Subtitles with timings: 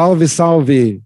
[0.00, 1.02] Salve, salve!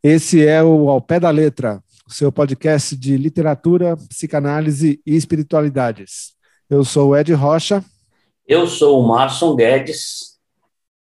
[0.00, 6.32] Esse é o Ao Pé da Letra, o seu podcast de literatura, psicanálise e espiritualidades.
[6.70, 7.84] Eu sou o Ed Rocha.
[8.46, 10.38] Eu sou o Marson Guedes.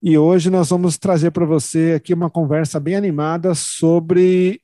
[0.04, 4.60] E hoje nós vamos trazer para você aqui uma conversa bem animada sobre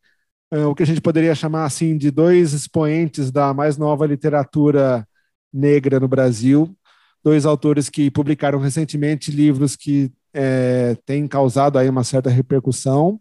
[0.54, 5.08] uh, o que a gente poderia chamar assim de dois expoentes da mais nova literatura
[5.54, 6.76] negra no Brasil,
[7.24, 13.20] dois autores que publicaram recentemente livros que é, tem causado aí uma certa repercussão.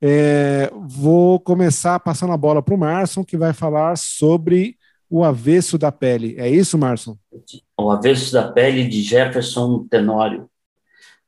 [0.00, 4.76] É, vou começar passando a bola para o Marson, que vai falar sobre
[5.10, 6.34] o avesso da pele.
[6.38, 7.18] É isso, Marson?
[7.76, 10.48] O avesso da pele de Jefferson Tenório.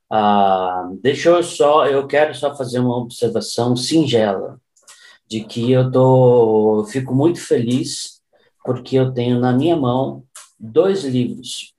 [0.09, 4.59] Ah, deixa eu só, eu quero só fazer uma observação singela
[5.27, 8.21] de que eu tô, eu fico muito feliz
[8.65, 10.23] porque eu tenho na minha mão
[10.59, 11.73] dois livros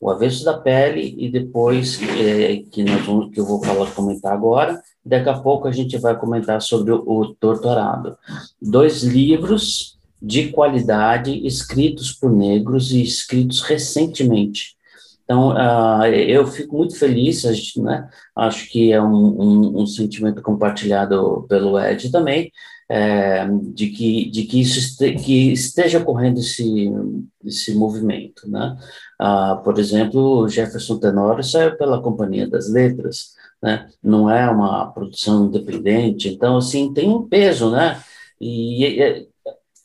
[0.00, 4.32] o avesso da pele e depois é, que nós vamos, que eu vou falar comentar
[4.32, 4.80] agora.
[5.04, 8.16] Daqui a pouco a gente vai comentar sobre o, o torturado.
[8.60, 14.74] Dois livros de qualidade escritos por negros e escritos recentemente.
[15.24, 17.44] Então, uh, eu fico muito feliz,
[17.76, 18.08] né?
[18.34, 22.50] acho que é um, um, um sentimento compartilhado pelo Ed também,
[22.90, 26.90] é, de que de que isso este, que esteja ocorrendo esse
[27.44, 28.76] esse movimento, né?
[29.18, 33.88] Ah, por exemplo, Jefferson Tenório saiu pela Companhia das Letras, né?
[34.02, 38.02] Não é uma produção independente, então assim tem um peso, né?
[38.40, 39.28] E, e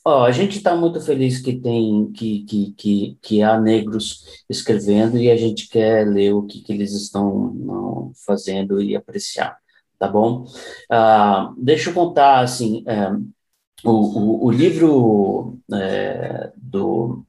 [0.03, 5.19] ó, a gente está muito feliz que tem que, que, que, que há negros escrevendo
[5.19, 9.57] e a gente quer ler o que, que eles estão não, fazendo e apreciar
[9.99, 10.45] tá bom?
[10.89, 13.11] Ah, deixa eu contar, assim, é,
[13.83, 17.25] o, o, o, livro é, do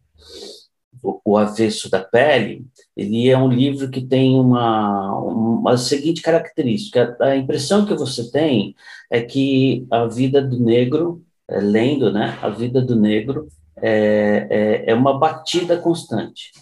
[1.02, 2.66] o, Avesso da Pele,
[2.96, 8.74] ele é um livro que tem uma, uma seguinte característica, a impressão que você tem
[9.10, 13.48] é que a vida do negro, é, lendo, né, a vida do negro
[13.82, 14.46] é,
[14.86, 16.52] é, é uma batida constante,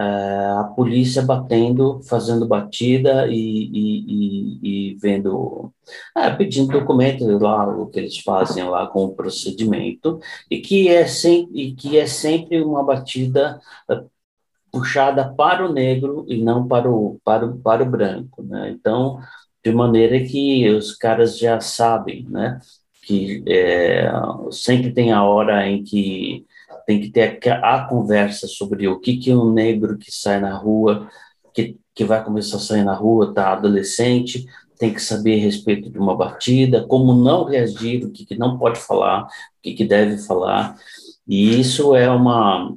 [0.00, 5.72] a polícia batendo, fazendo batida e, e, e, e vendo,
[6.16, 10.20] é, pedindo documentos lá, o que eles fazem lá com o procedimento,
[10.50, 13.60] e que é, sem, e que é sempre uma batida
[13.90, 14.04] é,
[14.70, 18.70] puxada para o negro e não para o, para o, para o branco, né?
[18.70, 19.18] Então,
[19.64, 22.60] de maneira que os caras já sabem, né?
[23.02, 24.10] Que é,
[24.50, 26.46] sempre tem a hora em que
[26.88, 30.56] tem que ter a, a conversa sobre o que que um negro que sai na
[30.56, 31.06] rua,
[31.52, 34.46] que, que vai começar a sair na rua, tá adolescente,
[34.78, 38.56] tem que saber a respeito de uma batida, como não reagir, o que, que não
[38.56, 39.28] pode falar, o
[39.62, 40.78] que, que deve falar,
[41.26, 42.74] e isso é uma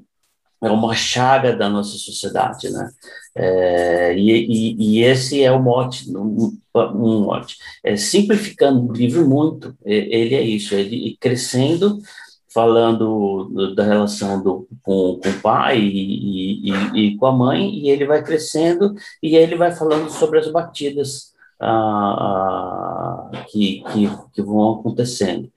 [0.62, 2.92] é uma chaga da nossa sociedade, né?
[3.34, 7.58] É, e, e, e, esse é o mote, um, um mote.
[7.84, 11.98] É, simplificando o livro muito, ele é isso, ele crescendo
[12.54, 17.90] falando da relação do, com, com o pai e, e, e, com a mãe, e
[17.90, 24.42] ele vai crescendo e ele vai falando sobre as batidas ah, ah, que, que, que,
[24.42, 25.52] vão acontecendo.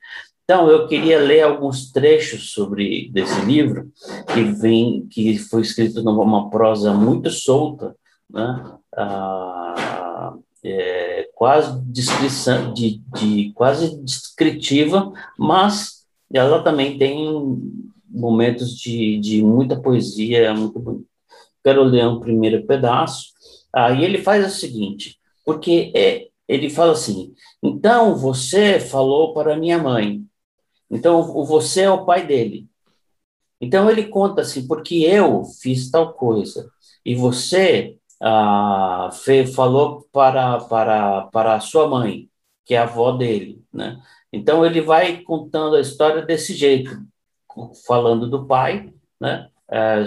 [0.44, 3.91] Então, eu queria ler alguns trechos sobre desse livro,
[4.33, 7.97] que vem, que foi escrito numa prosa muito solta,
[8.31, 8.72] né?
[8.94, 15.94] Ah, é, quase descrição, de, de, quase descritiva, mas
[16.33, 17.17] ela também tem
[18.09, 21.07] momentos de, de muita poesia, muito bonito.
[21.62, 23.33] Quero ler um primeiro pedaço.
[23.73, 29.79] Aí ele faz o seguinte, porque é, ele fala assim: então você falou para minha
[29.79, 30.23] mãe,
[30.91, 32.69] então você é o pai dele.
[33.60, 36.71] Então ele conta assim, porque eu fiz tal coisa
[37.04, 39.10] e você ah,
[39.54, 42.28] falou para para para a sua mãe,
[42.65, 44.01] que é a avó dele, né?
[44.34, 46.91] Então ele vai contando a história desse jeito,
[47.86, 49.48] falando do pai, né?
[49.71, 50.04] É,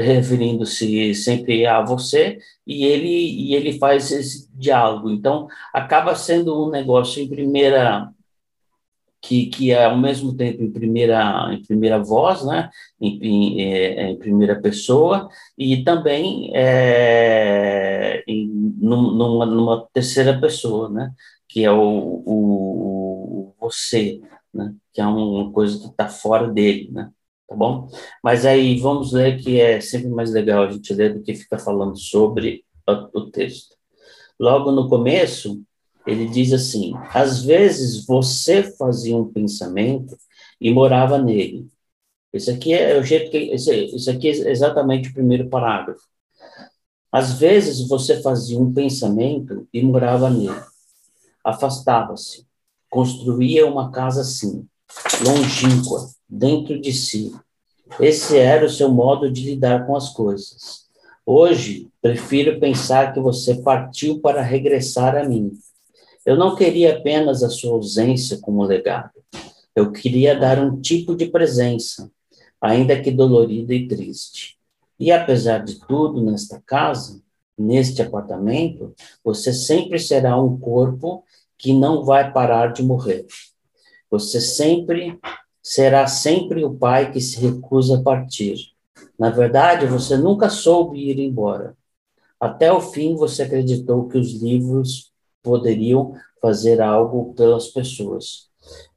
[0.00, 5.10] referindo-se sempre a você e ele e ele faz esse diálogo.
[5.10, 8.08] Então acaba sendo um negócio em primeira
[9.20, 12.70] que, que é ao mesmo tempo em primeira em primeira voz, né?
[13.00, 15.28] Em, em, é, em primeira pessoa
[15.58, 18.48] e também é, em,
[18.78, 21.12] numa, numa terceira pessoa, né?
[21.48, 23.01] Que é o, o
[23.62, 24.20] você,
[24.52, 24.74] né?
[24.92, 27.10] Que é uma coisa que está fora dele, né?
[27.48, 27.88] Tá bom?
[28.22, 31.58] Mas aí vamos ler que é sempre mais legal a gente ler do que ficar
[31.58, 32.64] falando sobre
[33.14, 33.76] o texto.
[34.38, 35.62] Logo no começo,
[36.06, 40.16] ele diz assim: às vezes você fazia um pensamento
[40.60, 41.68] e morava nele.
[42.32, 46.02] Esse aqui é o jeito que esse, esse aqui é exatamente o primeiro parágrafo.
[47.12, 50.62] Às vezes você fazia um pensamento e morava nele.
[51.44, 52.46] afastava-se,
[52.92, 54.66] construía uma casa assim,
[55.24, 57.34] longínqua, dentro de si.
[57.98, 60.82] Esse era o seu modo de lidar com as coisas.
[61.24, 65.52] Hoje, prefiro pensar que você partiu para regressar a mim.
[66.26, 69.10] Eu não queria apenas a sua ausência como legado.
[69.74, 72.10] Eu queria dar um tipo de presença,
[72.60, 74.58] ainda que dolorida e triste.
[75.00, 77.22] E apesar de tudo, nesta casa,
[77.56, 78.94] neste apartamento,
[79.24, 81.24] você sempre será um corpo
[81.62, 83.24] que não vai parar de morrer.
[84.10, 85.16] Você sempre
[85.62, 88.56] será sempre o pai que se recusa a partir.
[89.16, 91.76] Na verdade, você nunca soube ir embora.
[92.40, 98.48] Até o fim, você acreditou que os livros poderiam fazer algo pelas pessoas.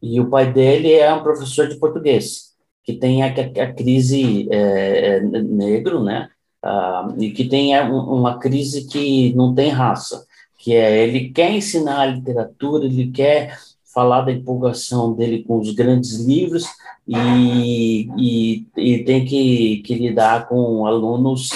[0.02, 5.18] E o pai dele é um professor de português, que tem a, a, crise é,
[5.18, 6.30] é, negro, né?
[6.64, 10.26] Ah, e que tem uma crise que não tem raça,
[10.66, 13.56] que é ele quer ensinar a literatura, ele quer
[13.94, 16.66] falar da empolgação dele com os grandes livros
[17.08, 21.50] e, e, e tem que, que lidar com alunos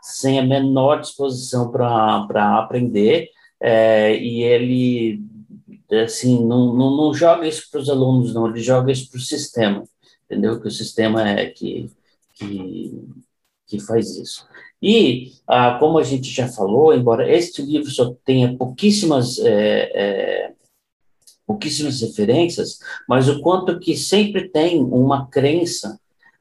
[0.00, 3.28] sem a menor disposição para aprender,
[3.60, 5.22] é, e ele
[6.02, 9.22] assim não, não, não joga isso para os alunos, não, ele joga isso para o
[9.22, 9.84] sistema,
[10.24, 10.58] entendeu?
[10.58, 11.90] Que o sistema é que,
[12.32, 13.04] que,
[13.66, 14.48] que faz isso.
[14.82, 20.52] E, ah, como a gente já falou, embora este livro só tenha pouquíssimas, é, é,
[21.46, 22.78] pouquíssimas referências,
[23.08, 25.98] mas o quanto que sempre tem uma crença,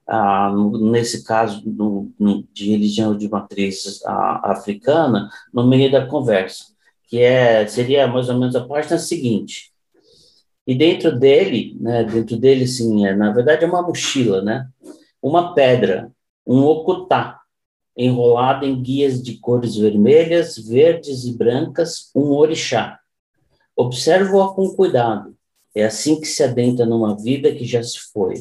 [0.07, 2.11] ah, nesse caso no,
[2.53, 6.65] de religião de matriz ah, africana, no meio da conversa,
[7.07, 9.71] que é, seria mais ou menos a página seguinte.
[10.67, 14.67] E dentro dele, né, dentro dele, sim, é, na verdade é uma mochila, né,
[15.21, 16.11] uma pedra,
[16.45, 17.39] um okutá,
[17.97, 23.00] enrolado em guias de cores vermelhas, verdes e brancas, um orixá.
[23.75, 25.36] Observo-a com cuidado.
[25.74, 28.36] É assim que se adentra numa vida que já se foi.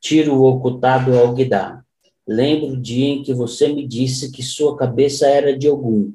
[0.00, 1.84] Tiro o ocultado ao guidar.
[2.26, 6.12] Lembro o dia em que você me disse que sua cabeça era de Ogum,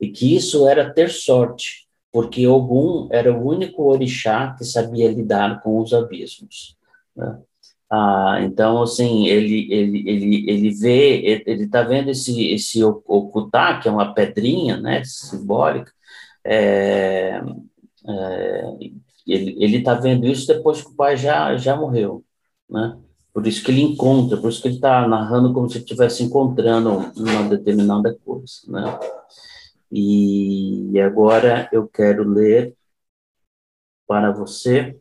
[0.00, 5.60] e que isso era ter sorte, porque Ogum era o único orixá que sabia lidar
[5.62, 6.76] com os abismos.
[7.14, 7.38] Né?
[7.90, 13.88] Ah, então, assim, ele, ele, ele, ele vê, ele está vendo esse, esse ocultar, que
[13.88, 15.90] é uma pedrinha, né, simbólica,
[16.44, 17.40] é,
[18.06, 18.78] é,
[19.26, 22.22] ele está vendo isso depois que o pai já, já morreu,
[22.68, 22.98] né,
[23.32, 26.90] por isso que ele encontra, por isso que ele está narrando como se estivesse encontrando
[27.16, 28.98] uma determinada coisa, né,
[29.90, 32.74] e agora eu quero ler
[34.06, 34.98] para você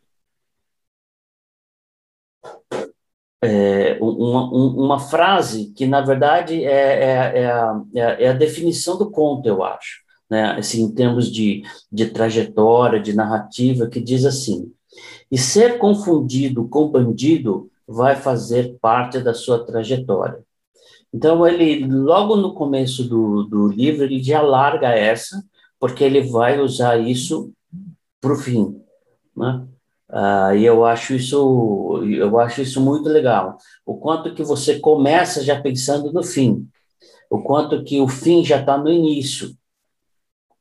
[3.42, 8.98] é, uma, uma, frase que, na verdade, é, é, é, a, é, é a definição
[8.98, 10.56] do conto, eu acho, né?
[10.58, 11.62] assim, em termos de,
[11.92, 14.72] de trajetória, de narrativa, que diz assim:
[15.32, 20.44] e ser confundido com bandido vai fazer parte da sua trajetória.
[21.14, 25.44] Então, ele, logo no começo do, do livro, ele já larga essa,
[25.80, 27.52] porque ele vai usar isso
[28.20, 28.82] para o fim.
[29.36, 29.68] Né?
[30.18, 33.58] Uh, e eu acho isso eu acho isso muito legal.
[33.86, 36.68] O quanto que você começa já pensando no fim.
[37.30, 39.56] O quanto que o fim já está no início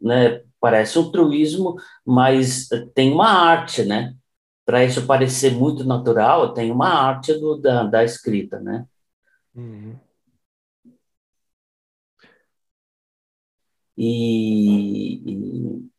[0.00, 0.42] né?
[0.60, 4.14] Parece um truísmo mas tem uma arte né?
[4.66, 8.86] Para isso parecer muito natural tem uma arte do, da, da escrita né?
[9.54, 9.96] Uhum.
[13.96, 15.95] e, e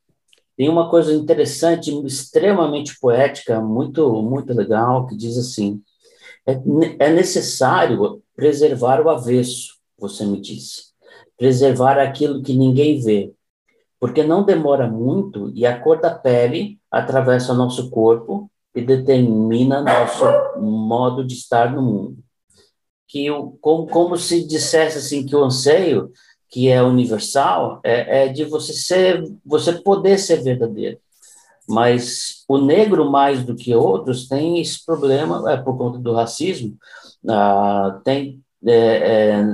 [0.58, 5.80] tem uma coisa interessante, extremamente poética, muito, muito legal, que diz assim:
[6.48, 10.88] é, é necessário preservar o avesso, você me disse,
[11.38, 13.32] preservar aquilo que ninguém vê,
[14.00, 20.24] porque não demora muito e a cor da pele atravessa nosso corpo e determina nosso
[20.60, 22.18] modo de estar no mundo.
[23.08, 23.28] Que
[23.62, 26.12] como, como se dissesse assim que o anseio
[26.50, 31.00] que é universal, é, é de você ser, você poder ser verdadeiro.
[31.68, 36.78] Mas o negro, mais do que outros, tem esse problema, é por conta do racismo,
[37.28, 39.46] ah, tem, é, é,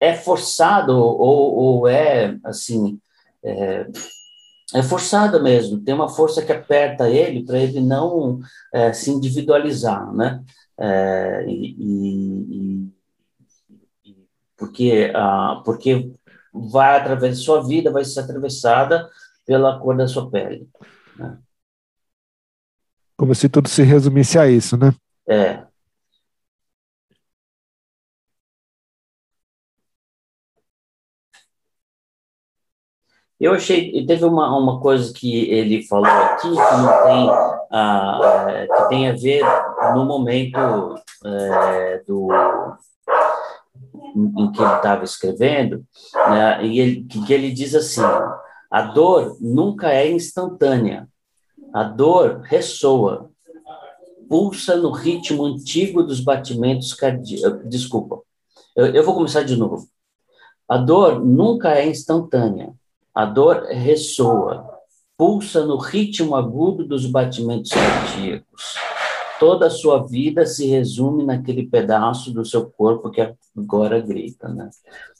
[0.00, 2.98] é forçado ou, ou, é, assim,
[3.44, 3.86] é,
[4.74, 8.40] é forçado mesmo, tem uma força que aperta ele para ele não
[8.72, 10.42] é, se individualizar, né?
[10.78, 12.99] É, e, e,
[14.60, 16.12] porque, ah, porque
[16.52, 19.08] vai através da sua vida, vai ser atravessada
[19.46, 20.68] pela cor da sua pele.
[21.16, 21.38] Né?
[23.16, 24.94] Como se tudo se resumisse a isso, né?
[25.26, 25.64] É.
[33.38, 37.30] Eu achei, teve uma, uma coisa que ele falou aqui que não tem,
[37.72, 39.42] ah, é, que tem a ver
[39.94, 40.58] no momento
[41.24, 42.28] é, do
[44.14, 48.02] em que ele estava escrevendo, né, e ele, que ele diz assim:
[48.70, 51.08] a dor nunca é instantânea,
[51.72, 53.30] a dor ressoa,
[54.28, 57.68] pulsa no ritmo antigo dos batimentos cardíacos.
[57.68, 58.20] Desculpa,
[58.76, 59.88] eu, eu vou começar de novo.
[60.68, 62.72] A dor nunca é instantânea,
[63.12, 64.68] a dor ressoa,
[65.16, 68.89] pulsa no ritmo agudo dos batimentos cardíacos.
[69.40, 74.68] Toda a sua vida se resume naquele pedaço do seu corpo que agora grita, né?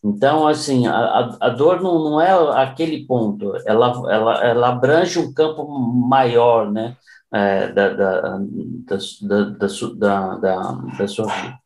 [0.04, 5.32] Então, assim, a, a dor não, não é aquele ponto, ela, ela, ela abrange um
[5.32, 6.98] campo maior, né?
[7.32, 11.58] É, da, da, da, da, da, da, sua vida.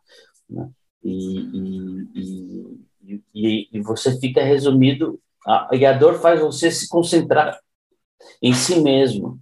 [0.49, 0.71] Né?
[1.03, 1.41] E,
[2.15, 7.59] e, e, e, você fica resumido, a, e a dor faz você se concentrar
[8.41, 9.41] em si mesmo.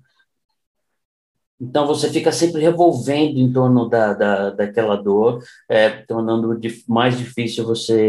[1.63, 7.65] Então, você fica sempre revolvendo em torno da, da, daquela dor, é, tornando mais difícil
[7.65, 8.03] você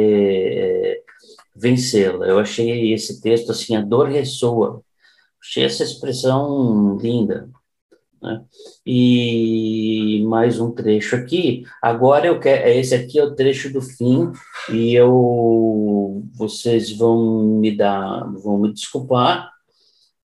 [0.57, 1.01] é,
[1.55, 2.25] vencê-la.
[2.25, 4.81] Eu achei esse texto assim, a dor ressoa.
[5.39, 7.48] Achei essa expressão linda.
[8.19, 8.41] Né?
[8.86, 11.63] E mais um trecho aqui.
[11.79, 12.67] Agora eu quero.
[12.69, 14.31] Esse aqui é o trecho do fim
[14.72, 19.51] e eu vocês vão me dar, vão me desculpar,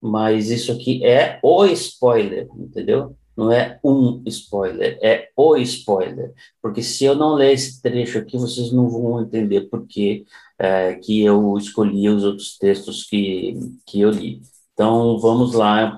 [0.01, 3.18] mas isso aqui é o spoiler, entendeu?
[3.39, 6.35] Não é um spoiler, é o spoiler.
[6.61, 10.25] Porque se eu não ler esse trecho aqui, vocês não vão entender por que,
[10.59, 13.55] é, que eu escolhi os outros textos que,
[13.87, 14.43] que eu li.
[14.73, 15.97] Então, vamos lá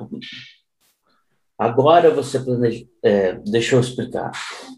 [1.61, 4.33] Agora você planeja, é, deixa eu explicar.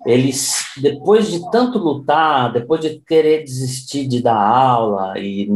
[0.05, 5.49] Eles, depois de tanto lutar, depois de querer desistir de dar aula e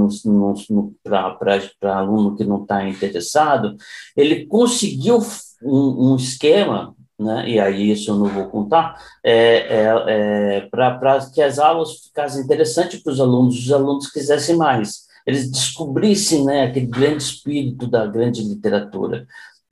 [1.03, 3.75] para aluno que não está interessado,
[4.17, 5.19] ele conseguiu
[5.65, 11.29] um, um, esquema, né, e aí isso eu não vou contar, é, é, é para
[11.35, 16.63] que as aulas ficassem interessantes para os alunos, os alunos quisessem mais, eles descobrissem né,
[16.63, 19.27] aquele grande espírito da grande literatura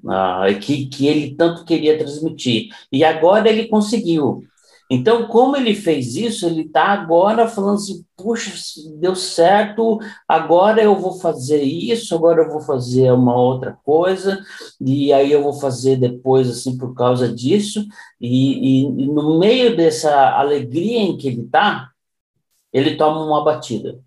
[0.08, 2.68] ah, que, que ele tanto queria transmitir.
[2.92, 4.42] E agora ele conseguiu.
[4.90, 8.52] Então, como ele fez isso, ele está agora falando assim: puxa,
[8.98, 14.38] deu certo, agora eu vou fazer isso, agora eu vou fazer uma outra coisa,
[14.80, 17.84] e aí eu vou fazer depois, assim, por causa disso.
[18.20, 21.90] E, e, e no meio dessa alegria em que ele está,
[22.72, 24.00] ele toma uma batida.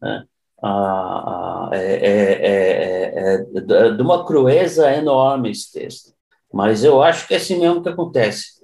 [0.00, 0.27] Né?
[0.62, 6.12] Ah, é, é, é, de uma crueza enorme esse texto.
[6.52, 8.58] Mas eu acho que é assim mesmo que acontece.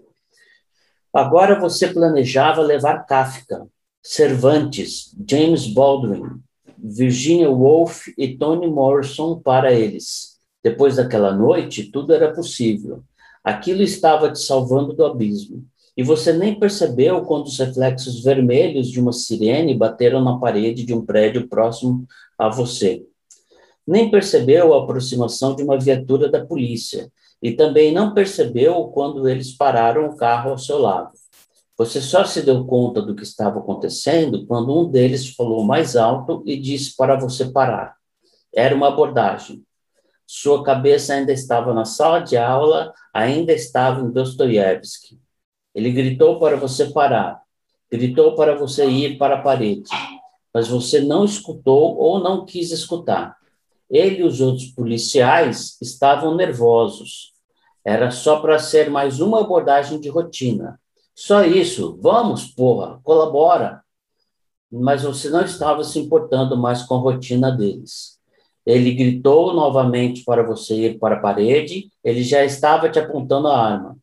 [1.12, 3.66] Agora você planejava levar Kafka,
[4.02, 6.40] Cervantes, James Baldwin,
[6.76, 10.38] Virginia Woolf e Toni Morrison para eles.
[10.62, 13.04] Depois daquela noite, tudo era possível.
[13.44, 15.64] Aquilo estava te salvando do abismo
[15.96, 20.92] e você nem percebeu quando os reflexos vermelhos de uma sirene bateram na parede de
[20.92, 22.06] um prédio próximo
[22.38, 23.04] a você.
[23.86, 27.10] Nem percebeu a aproximação de uma viatura da polícia
[27.40, 31.12] e também não percebeu quando eles pararam o carro ao seu lado.
[31.76, 36.42] Você só se deu conta do que estava acontecendo quando um deles falou mais alto
[36.46, 37.96] e disse para você parar.
[38.54, 39.62] Era uma abordagem.
[40.26, 45.18] Sua cabeça ainda estava na sala de aula, ainda estava em Dostoiévski.
[45.74, 47.42] Ele gritou para você parar,
[47.90, 49.90] gritou para você ir para a parede,
[50.52, 53.36] mas você não escutou ou não quis escutar.
[53.90, 57.32] Ele e os outros policiais estavam nervosos.
[57.84, 60.80] Era só para ser mais uma abordagem de rotina.
[61.14, 61.98] Só isso.
[62.00, 63.82] Vamos, porra, colabora.
[64.70, 68.18] Mas você não estava se importando mais com a rotina deles.
[68.66, 73.58] Ele gritou novamente para você ir para a parede, ele já estava te apontando a
[73.58, 73.96] arma.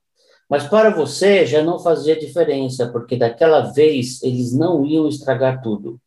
[0.51, 5.98] Mas para você já não fazia diferença, porque daquela vez eles não iam estragar tudo.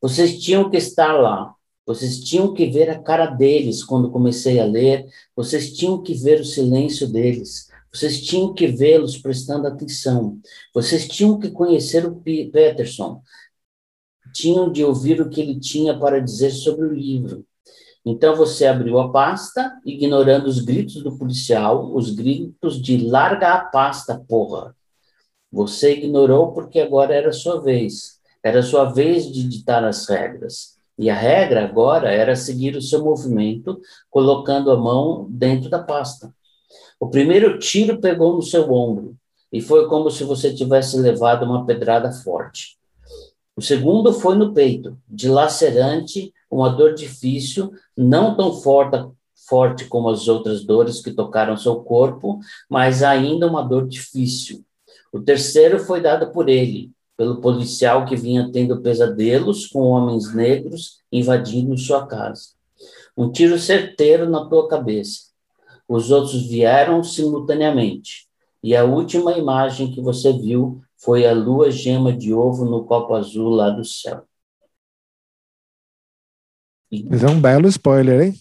[0.00, 1.52] Vocês tinham que estar lá,
[1.84, 5.04] vocês tinham que ver a cara deles quando comecei a ler,
[5.34, 10.38] vocês tinham que ver o silêncio deles, vocês tinham que vê-los prestando atenção,
[10.72, 13.20] vocês tinham que conhecer o Peterson,
[14.32, 17.44] tinham de ouvir o que ele tinha para dizer sobre o livro,
[18.04, 23.64] então você abriu a pasta, ignorando os gritos do policial, os gritos de larga a
[23.64, 24.76] pasta, porra.
[25.50, 28.20] Você ignorou porque agora era sua vez.
[28.42, 30.74] Era sua vez de ditar as regras.
[30.98, 33.80] E a regra agora era seguir o seu movimento,
[34.10, 36.32] colocando a mão dentro da pasta.
[37.00, 39.16] O primeiro tiro pegou no seu ombro
[39.50, 42.76] e foi como se você tivesse levado uma pedrada forte.
[43.56, 49.04] O segundo foi no peito, dilacerante, uma dor difícil, não tão forte,
[49.48, 52.38] forte como as outras dores que tocaram seu corpo,
[52.70, 54.64] mas ainda uma dor difícil.
[55.12, 61.00] O terceiro foi dado por ele, pelo policial que vinha tendo pesadelos com homens negros
[61.10, 62.50] invadindo sua casa.
[63.16, 65.32] Um tiro certeiro na tua cabeça.
[65.88, 68.28] Os outros vieram simultaneamente.
[68.62, 73.14] E a última imagem que você viu foi a lua gema de ovo no copo
[73.14, 74.24] azul lá do céu.
[77.08, 78.34] Mas é um belo spoiler, hein?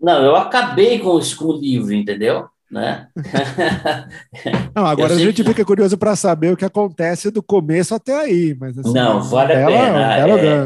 [0.00, 2.46] Não, eu acabei com, com o livro, entendeu?
[2.70, 3.06] Né?
[4.74, 5.48] Não, agora a gente que...
[5.48, 8.56] fica curioso para saber o que acontece do começo até aí.
[8.58, 10.14] Mas, assim, Não, vale a pena.
[10.14, 10.20] É,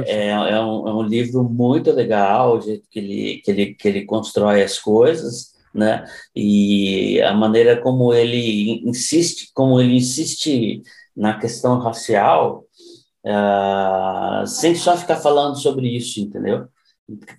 [0.06, 3.88] é, é, um, é, um, livro muito legal, o jeito que ele, que, ele, que
[3.88, 6.04] ele constrói as coisas, né?
[6.34, 10.82] E a maneira como ele insiste, como ele insiste
[11.14, 12.64] na questão racial,
[13.26, 16.68] uh, sem só ficar falando sobre isso, entendeu?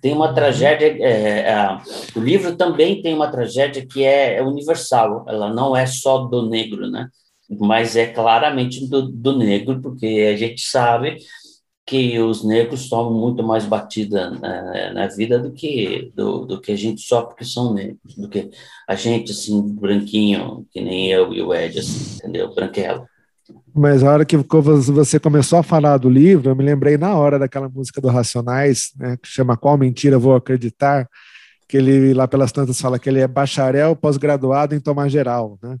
[0.00, 1.78] Tem uma tragédia, é, é,
[2.16, 6.48] o livro também tem uma tragédia que é, é, universal, ela não é só do
[6.48, 7.08] negro, né?
[7.48, 11.18] Mas é claramente do, do negro, porque a gente sabe
[11.86, 16.72] que os negros tomam muito mais batida na, na vida do que do, do, que
[16.72, 18.50] a gente só porque são negros, do que
[18.88, 22.54] a gente assim branquinho, que nem eu e o Ed, assim, entendeu?
[22.54, 23.06] Branquelo.
[23.74, 27.38] Mas a hora que você começou a falar do livro, eu me lembrei na hora
[27.38, 31.08] daquela música do Racionais, né, que chama Qual Mentira Vou Acreditar,
[31.68, 35.76] que ele lá pelas tantas fala que ele é bacharel pós-graduado em tomar geral, né?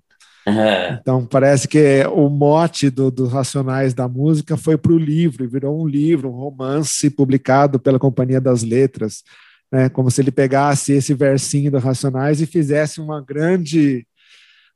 [0.46, 0.98] Uhum.
[1.00, 5.82] Então parece que o mote dos do Racionais da música foi para o livro, virou
[5.82, 9.22] um livro, um romance publicado pela Companhia das Letras,
[9.70, 9.88] né?
[9.88, 14.06] Como se ele pegasse esse versinho do Racionais e fizesse uma grande,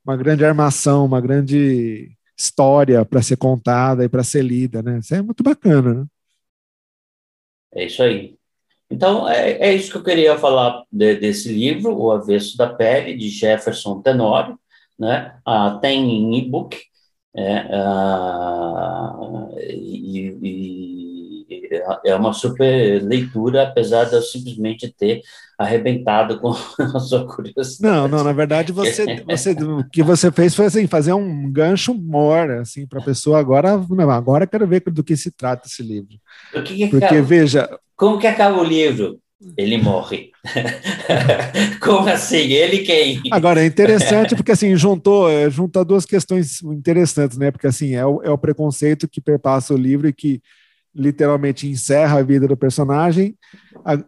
[0.05, 4.99] uma grande armação, uma grande história para ser contada e para ser lida, né?
[4.99, 6.07] Isso é muito bacana, né?
[7.73, 8.37] É isso aí.
[8.91, 13.17] Então, é, é isso que eu queria falar de, desse livro, O Avesso da Pele,
[13.17, 14.59] de Jefferson Tenório,
[14.99, 15.39] né?
[15.45, 16.79] Ah, tem em e-book,
[17.37, 21.04] é, ah, e, e
[22.05, 25.21] é uma super leitura, apesar de eu simplesmente ter
[25.59, 26.51] arrebentado com
[26.97, 27.83] a sua curiosidade.
[27.83, 31.95] Não, não, na verdade você, você o que você fez foi assim, fazer um gancho
[31.95, 35.83] mor assim para a pessoa agora, não, agora quero ver do que se trata esse
[35.83, 36.17] livro.
[36.53, 39.21] Que que Porque acaba, veja, como que acaba o livro?
[39.57, 40.31] Ele morre.
[41.81, 42.53] Como assim?
[42.53, 43.21] Ele quem?
[43.31, 47.51] Agora, é interessante porque, assim, juntou, é, junta duas questões interessantes, né?
[47.51, 50.41] Porque, assim, é o, é o preconceito que perpassa o livro e que
[50.95, 53.37] literalmente encerra a vida do personagem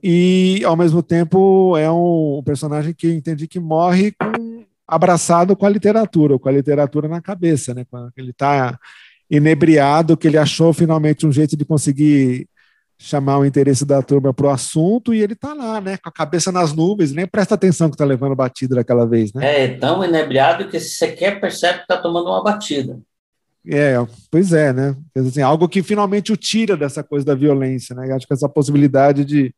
[0.02, 5.66] e ao mesmo tempo é um, personagem que eu entendi que morre com, abraçado com
[5.66, 7.84] a literatura, com a literatura na cabeça, né?
[8.16, 8.78] Ele está
[9.28, 12.48] inebriado, que ele achou finalmente um jeito de conseguir
[12.98, 16.12] chamar o interesse da turma para o assunto e ele está lá, né, com a
[16.12, 19.64] cabeça nas nuvens, nem presta atenção que está levando batida daquela vez, né?
[19.64, 22.98] É tão inebriado que se você quer percebe que está tomando uma batida.
[23.68, 23.96] É,
[24.30, 24.96] pois é, né?
[25.16, 28.08] Assim, algo que finalmente o tira dessa coisa da violência, né?
[28.08, 29.52] Eu acho que essa possibilidade de,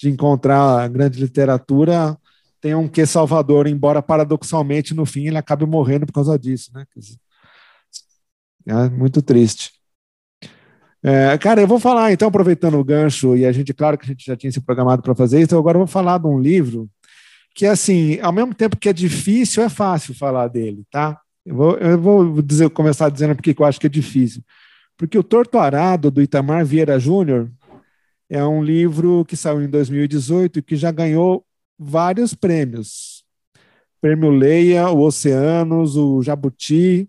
[0.00, 2.18] de encontrar a grande literatura
[2.60, 6.84] tem um que Salvador, embora paradoxalmente no fim ele acabe morrendo por causa disso, né?
[8.66, 9.70] É muito triste.
[11.04, 14.08] É, cara, eu vou falar, então, aproveitando o gancho, e a gente, claro que a
[14.08, 16.38] gente já tinha se programado para fazer isso, então agora eu vou falar de um
[16.38, 16.88] livro
[17.54, 21.20] que, assim, ao mesmo tempo que é difícil, é fácil falar dele, tá?
[21.44, 24.42] Eu vou, eu vou dizer, começar dizendo porque eu acho que é difícil.
[24.96, 27.50] Porque o Torto Arado, do Itamar Vieira Júnior,
[28.30, 31.44] é um livro que saiu em 2018 e que já ganhou
[31.78, 33.24] vários prêmios.
[34.00, 37.08] Prêmio Leia, o Oceanos, o Jabuti.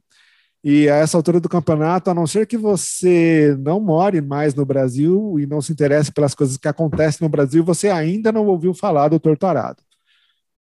[0.64, 4.66] E a essa altura do campeonato, a não ser que você não more mais no
[4.66, 8.74] Brasil e não se interesse pelas coisas que acontecem no Brasil, você ainda não ouviu
[8.74, 9.84] falar do Torto Arado.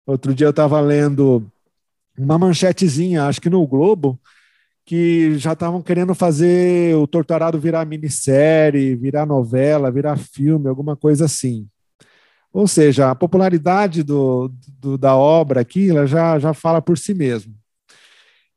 [0.05, 1.47] Outro dia eu estava lendo
[2.19, 4.21] uma manchetezinha, acho que no Globo,
[4.85, 11.25] que já estavam querendo fazer o Torturado virar minissérie, virar novela, virar filme, alguma coisa
[11.25, 11.69] assim.
[12.53, 17.15] Ou seja, a popularidade do, do, da obra aqui ela já, já fala por si
[17.15, 17.55] mesmo.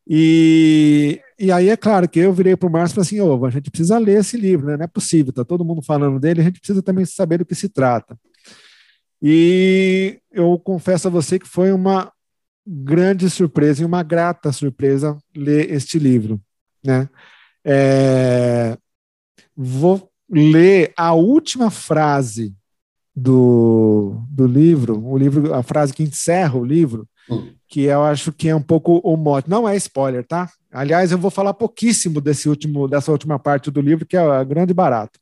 [0.07, 3.49] E, e aí é claro que eu virei para o Márcio e falei assim: a
[3.49, 4.77] gente precisa ler esse livro, né?
[4.77, 7.55] não é possível, está todo mundo falando dele, a gente precisa também saber do que
[7.55, 8.17] se trata.
[9.21, 12.11] E eu confesso a você que foi uma
[12.65, 16.41] grande surpresa e uma grata surpresa ler este livro.
[16.83, 17.07] Né?
[17.63, 18.77] É,
[19.55, 22.55] vou ler a última frase
[23.15, 27.53] do, do livro, o livro, a frase que encerra o livro, hum.
[27.67, 29.49] que eu acho que é um pouco o mote.
[29.49, 30.49] Não é spoiler, tá?
[30.71, 34.43] Aliás, eu vou falar pouquíssimo desse último, dessa última parte do livro, que é a
[34.43, 35.19] grande barato.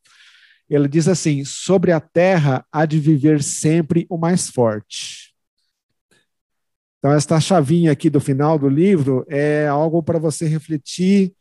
[0.70, 5.33] Ele diz assim: sobre a terra há de viver sempre o mais forte.
[7.04, 11.34] Então, esta chavinha aqui do final do livro é algo para você refletir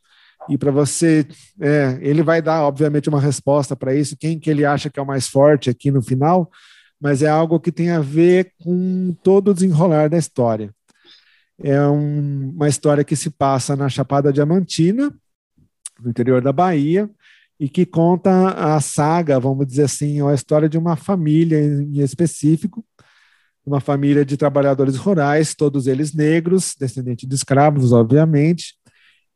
[0.49, 1.25] e para você.
[1.61, 5.03] É, ele vai dar, obviamente, uma resposta para isso, quem que ele acha que é
[5.03, 6.51] o mais forte aqui no final,
[7.01, 10.75] mas é algo que tem a ver com todo o desenrolar da história.
[11.63, 15.15] É um, uma história que se passa na Chapada Diamantina,
[16.01, 17.09] no interior da Bahia,
[17.61, 22.85] e que conta a saga, vamos dizer assim, a história de uma família em específico,
[23.65, 28.75] uma família de trabalhadores rurais, todos eles negros, descendentes de escravos, obviamente,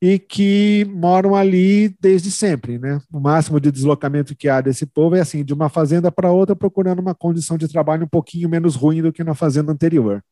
[0.01, 3.01] e que moram ali desde sempre, né?
[3.11, 6.55] O máximo de deslocamento que há desse povo é assim, de uma fazenda para outra,
[6.55, 10.23] procurando uma condição de trabalho um pouquinho menos ruim do que na fazenda anterior,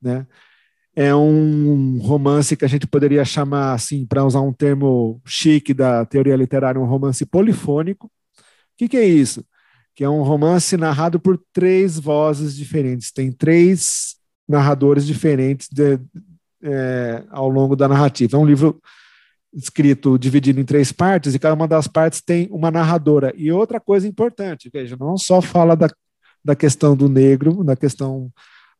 [0.00, 0.26] né?
[0.94, 6.04] É um romance que a gente poderia chamar, assim, para usar um termo chique da
[6.04, 8.06] teoria literária, um romance polifônico.
[8.06, 8.10] O
[8.76, 9.42] que, que é isso?
[9.94, 13.12] Que é um romance narrado por três vozes diferentes.
[13.12, 14.16] Tem três
[14.48, 15.98] narradores diferentes de,
[16.62, 18.36] é, ao longo da narrativa.
[18.36, 18.80] É um livro
[19.52, 23.32] escrito dividido em três partes e cada uma das partes tem uma narradora.
[23.36, 25.88] E outra coisa importante, veja, não só fala da,
[26.44, 28.30] da questão do negro, da questão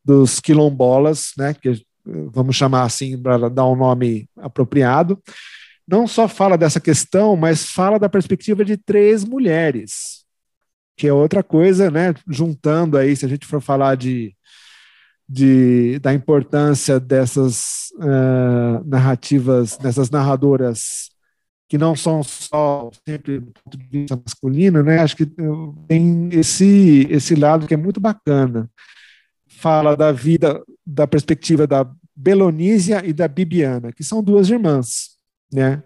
[0.04, 5.22] dos quilombolas, né, que vamos chamar assim para dar um nome apropriado,
[5.86, 10.21] não só fala dessa questão, mas fala da perspectiva de três mulheres,
[10.96, 14.34] que é outra coisa, né, juntando aí, se a gente for falar de
[15.32, 21.10] de, da importância dessas uh, narrativas, dessas narradoras
[21.72, 24.98] que não são só sempre do ponto de vista masculino, né?
[24.98, 25.24] Acho que
[25.88, 28.70] tem esse esse lado que é muito bacana.
[29.48, 35.16] Fala da vida da perspectiva da Belonísia e da Bibiana, que são duas irmãs,
[35.50, 35.82] né?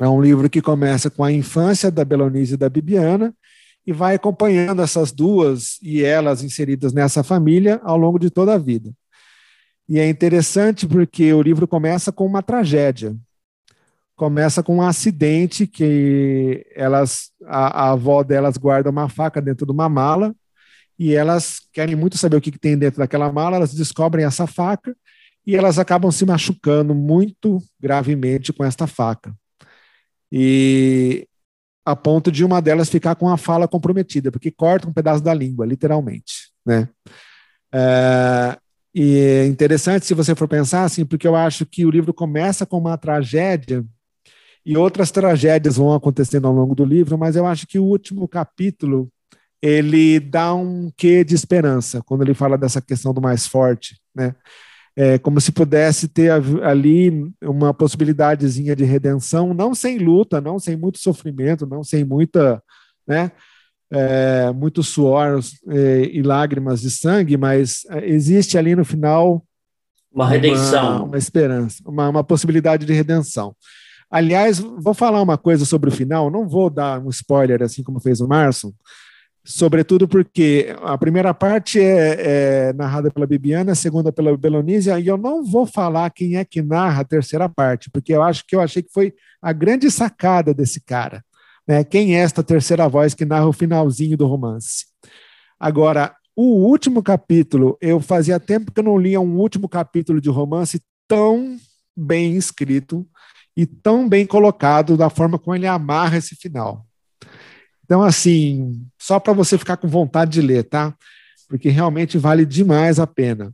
[0.00, 3.32] É um livro que começa com a infância da Belonísia e da Bibiana
[3.86, 8.58] e vai acompanhando essas duas e elas inseridas nessa família ao longo de toda a
[8.58, 8.92] vida.
[9.88, 13.14] E é interessante porque o livro começa com uma tragédia.
[14.16, 19.72] Começa com um acidente que elas, a, a avó delas guarda uma faca dentro de
[19.72, 20.34] uma mala
[20.98, 23.56] e elas querem muito saber o que, que tem dentro daquela mala.
[23.56, 24.96] Elas descobrem essa faca
[25.46, 29.34] e elas acabam se machucando muito gravemente com esta faca.
[30.32, 31.28] E
[31.84, 35.34] a ponto de uma delas ficar com a fala comprometida, porque corta um pedaço da
[35.34, 36.88] língua, literalmente, né?
[37.72, 38.56] É,
[38.94, 42.64] e é interessante se você for pensar assim, porque eu acho que o livro começa
[42.64, 43.84] com uma tragédia
[44.64, 48.26] e outras tragédias vão acontecendo ao longo do livro, mas eu acho que o último
[48.26, 49.10] capítulo
[49.60, 54.34] ele dá um quê de esperança quando ele fala dessa questão do mais forte, né?
[54.96, 56.30] É, como se pudesse ter
[56.62, 62.62] ali uma possibilidadezinha de redenção, não sem luta, não sem muito sofrimento, não sem muita,
[63.06, 63.32] né,
[63.90, 69.44] é, muito suor é, e lágrimas de sangue, mas é, existe ali no final
[70.12, 73.54] uma redenção, uma, uma esperança, uma, uma possibilidade de redenção.
[74.08, 77.98] Aliás, vou falar uma coisa sobre o final, não vou dar um spoiler assim como
[77.98, 78.72] fez o Marson,
[79.44, 85.06] sobretudo porque a primeira parte é, é, narrada pela Bibiana, a segunda pela Belonísia, e
[85.06, 88.56] eu não vou falar quem é que narra a terceira parte, porque eu acho que
[88.56, 91.22] eu achei que foi a grande sacada desse cara.
[91.68, 91.84] Né?
[91.84, 94.86] Quem é esta terceira voz que narra o finalzinho do romance?
[95.60, 100.30] Agora, o último capítulo, eu fazia tempo que eu não lia um último capítulo de
[100.30, 101.56] romance tão
[101.94, 103.06] bem escrito
[103.56, 106.84] e tão bem colocado da forma como ele amarra esse final.
[107.84, 110.94] Então, assim, só para você ficar com vontade de ler, tá?
[111.48, 113.52] Porque realmente vale demais a pena.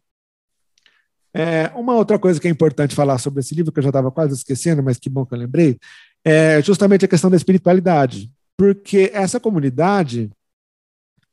[1.34, 4.10] É, uma outra coisa que é importante falar sobre esse livro, que eu já estava
[4.10, 5.78] quase esquecendo, mas que bom que eu lembrei,
[6.24, 8.30] é justamente a questão da espiritualidade.
[8.56, 10.30] Porque essa comunidade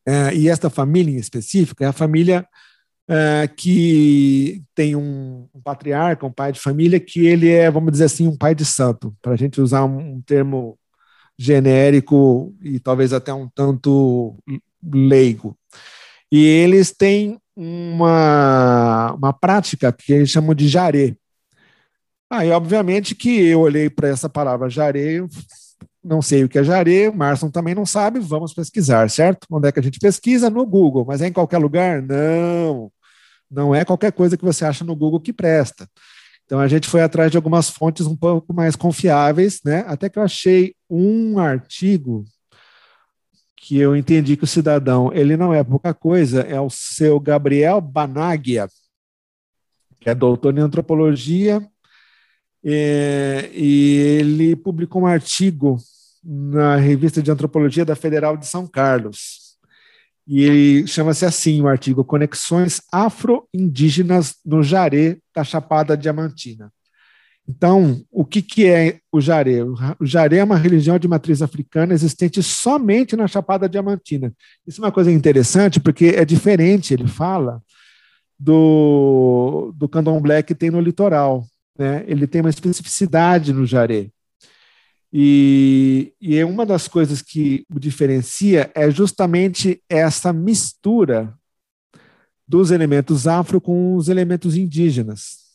[0.06, 2.48] é, e esta família em específico é a família
[3.10, 8.06] é, que tem um, um, patriarca, um pai de família, que ele é, vamos dizer
[8.06, 10.78] assim, um pai de santo, para a gente usar um, um termo
[11.38, 14.36] genérico e talvez até um tanto
[14.84, 15.58] leigo.
[16.32, 21.16] E eles têm uma, uma prática que eles chamam de jaré.
[22.30, 25.20] Aí, obviamente, que eu olhei para essa palavra jaré,
[26.04, 29.48] não sei o que é jaré, o Marson também não sabe, vamos pesquisar, certo?
[29.50, 30.50] Onde é que a gente pesquisa?
[30.50, 32.02] No Google, mas é em qualquer lugar?
[32.02, 32.92] Não,
[33.50, 35.88] não é qualquer coisa que você acha no Google que presta.
[36.48, 39.84] Então a gente foi atrás de algumas fontes um pouco mais confiáveis, né?
[39.86, 42.24] Até que eu achei um artigo
[43.58, 47.82] que eu entendi que o cidadão ele não é pouca coisa, é o seu Gabriel
[47.82, 48.70] Banaglia,
[50.00, 51.62] que é doutor em antropologia,
[52.64, 55.78] e, e ele publicou um artigo
[56.24, 59.47] na revista de antropologia da Federal de São Carlos.
[60.28, 66.72] E chama-se assim o artigo Conexões Afro-Indígenas no Jaré da Chapada Diamantina.
[67.50, 69.64] Então, o que, que é o Jaré?
[69.64, 74.34] O Jaré é uma religião de matriz africana existente somente na Chapada Diamantina.
[74.68, 77.62] Isso é uma coisa interessante, porque é diferente, ele fala,
[78.38, 81.46] do, do candomblé que tem no litoral.
[81.80, 82.04] Né?
[82.06, 84.10] Ele tem uma especificidade no Jaré.
[85.12, 91.34] E, e é uma das coisas que o diferencia é justamente essa mistura
[92.48, 95.48] dos elementos afro com os elementos indígenas.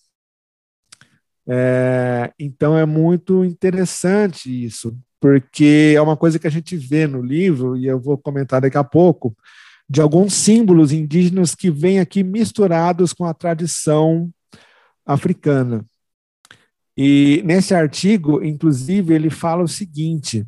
[1.46, 7.20] É, então é muito interessante isso, porque é uma coisa que a gente vê no
[7.20, 9.36] livro, e eu vou comentar daqui a pouco,
[9.88, 14.30] de alguns símbolos indígenas que vêm aqui misturados com a tradição
[15.04, 15.84] africana.
[16.96, 20.46] E nesse artigo, inclusive, ele fala o seguinte: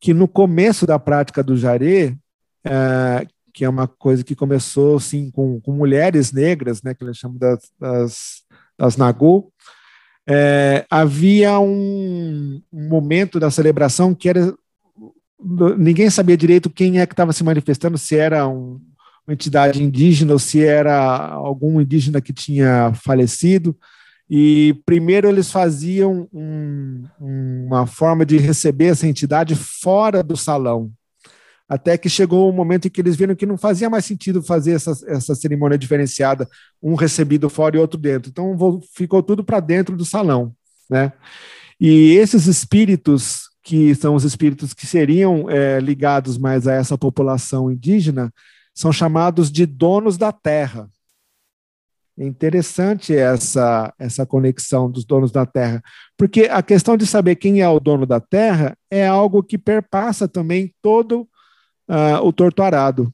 [0.00, 2.14] que no começo da prática do jaré,
[2.64, 7.16] é, que é uma coisa que começou assim com, com mulheres negras, né, que eles
[7.16, 8.42] chamam das, das,
[8.78, 9.50] das Nagô,
[10.28, 14.52] é, havia um, um, momento da celebração que era
[15.78, 18.80] ninguém sabia direito quem é que estava se manifestando, se era um,
[19.26, 23.76] uma entidade indígena ou se era algum indígena que tinha falecido.
[24.28, 30.90] E primeiro eles faziam um, uma forma de receber essa entidade fora do salão,
[31.68, 34.42] até que chegou o um momento em que eles viram que não fazia mais sentido
[34.42, 36.48] fazer essa, essa cerimônia diferenciada,
[36.82, 38.30] um recebido fora e outro dentro.
[38.30, 40.52] Então ficou tudo para dentro do salão,
[40.90, 41.12] né?
[41.80, 47.70] E esses espíritos que são os espíritos que seriam é, ligados mais a essa população
[47.70, 48.32] indígena
[48.72, 50.88] são chamados de donos da terra.
[52.18, 55.82] É interessante essa, essa conexão dos donos da terra,
[56.16, 60.26] porque a questão de saber quem é o dono da terra é algo que perpassa
[60.26, 61.28] também todo
[61.88, 63.12] uh, o torturado.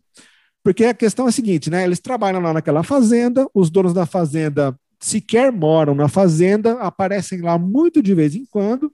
[0.63, 1.83] Porque a questão é a seguinte, né?
[1.83, 7.59] Eles trabalham lá naquela fazenda, os donos da fazenda sequer moram na fazenda, aparecem lá
[7.59, 8.93] muito de vez em quando,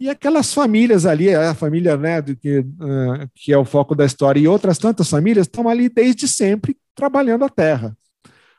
[0.00, 4.04] e aquelas famílias ali, a família né, do que, uh, que é o foco da
[4.04, 7.96] história, e outras tantas famílias estão ali desde sempre trabalhando a terra.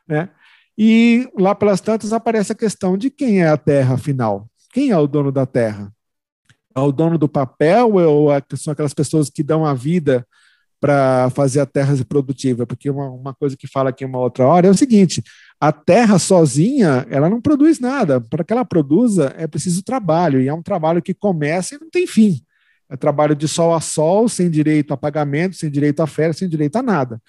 [0.08, 0.30] Né?
[0.78, 4.46] E lá pelas tantas aparece a questão de quem é a terra, afinal.
[4.72, 5.92] Quem é o dono da terra?
[6.74, 10.26] É o dono do papel ou são aquelas pessoas que dão a vida
[10.78, 14.66] para fazer a terra produtiva, porque uma, uma coisa que fala aqui uma outra hora
[14.66, 15.22] é o seguinte:
[15.58, 18.20] a terra sozinha ela não produz nada.
[18.20, 21.88] Para que ela produza é preciso trabalho e é um trabalho que começa e não
[21.88, 22.42] tem fim.
[22.88, 26.48] É trabalho de sol a sol, sem direito a pagamento, sem direito a férias, sem
[26.48, 27.20] direito a nada.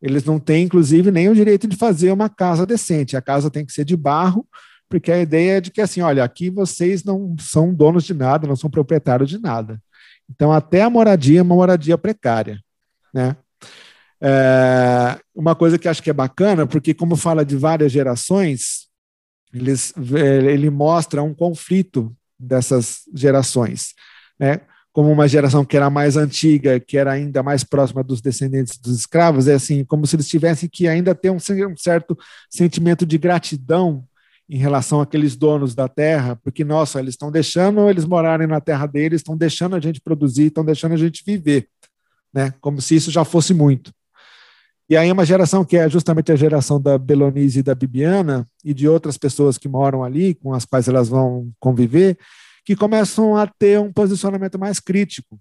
[0.00, 3.16] Eles não têm, inclusive, nem o direito de fazer uma casa decente.
[3.16, 4.46] A casa tem que ser de barro,
[4.88, 8.46] porque a ideia é de que, assim, olha, aqui vocês não são donos de nada,
[8.46, 9.80] não são proprietários de nada.
[10.28, 12.60] Então, até a moradia é uma moradia precária.
[13.12, 13.36] Né?
[14.20, 18.88] É, uma coisa que acho que é bacana, porque como fala de várias gerações,
[19.52, 23.94] eles, ele mostra um conflito dessas gerações,
[24.38, 24.60] né?
[24.92, 28.98] Como uma geração que era mais antiga, que era ainda mais próxima dos descendentes dos
[28.98, 33.16] escravos, é assim, como se eles tivessem que ainda ter um, um certo sentimento de
[33.16, 34.04] gratidão
[34.48, 38.86] em relação àqueles donos da terra, porque, nossa, eles estão deixando eles morarem na terra
[38.86, 41.68] deles, estão deixando a gente produzir, estão deixando a gente viver
[42.32, 42.54] né?
[42.60, 43.92] Como se isso já fosse muito.
[44.88, 48.74] E aí uma geração que é justamente a geração da Belonise e da Bibiana e
[48.74, 52.18] de outras pessoas que moram ali, com as quais elas vão conviver,
[52.64, 55.38] que começam a ter um posicionamento mais crítico,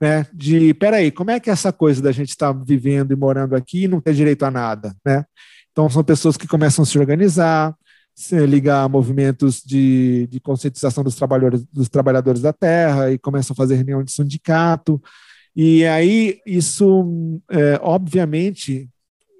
[0.00, 0.26] né?
[0.32, 3.54] De, peraí, como é que é essa coisa da gente estar tá vivendo e morando
[3.54, 5.24] aqui e não ter direito a nada, né?
[5.72, 7.74] Então são pessoas que começam a se organizar,
[8.14, 13.52] se ligar a movimentos de, de conscientização dos trabalhadores, dos trabalhadores da terra e começam
[13.52, 15.00] a fazer reunião de sindicato,
[15.56, 18.90] e aí, isso, é, obviamente,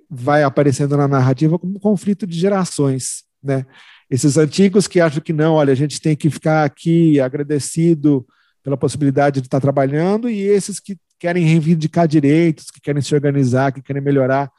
[0.09, 3.66] vai aparecendo na narrativa como um conflito de gerações, né?
[4.11, 8.27] Esses antigos que acham que não, olha, a gente tem que ficar aqui agradecido
[8.62, 13.73] pela possibilidade de estar trabalhando, e esses que querem reivindicar direitos, que querem se organizar,
[13.73, 14.51] que querem melhorar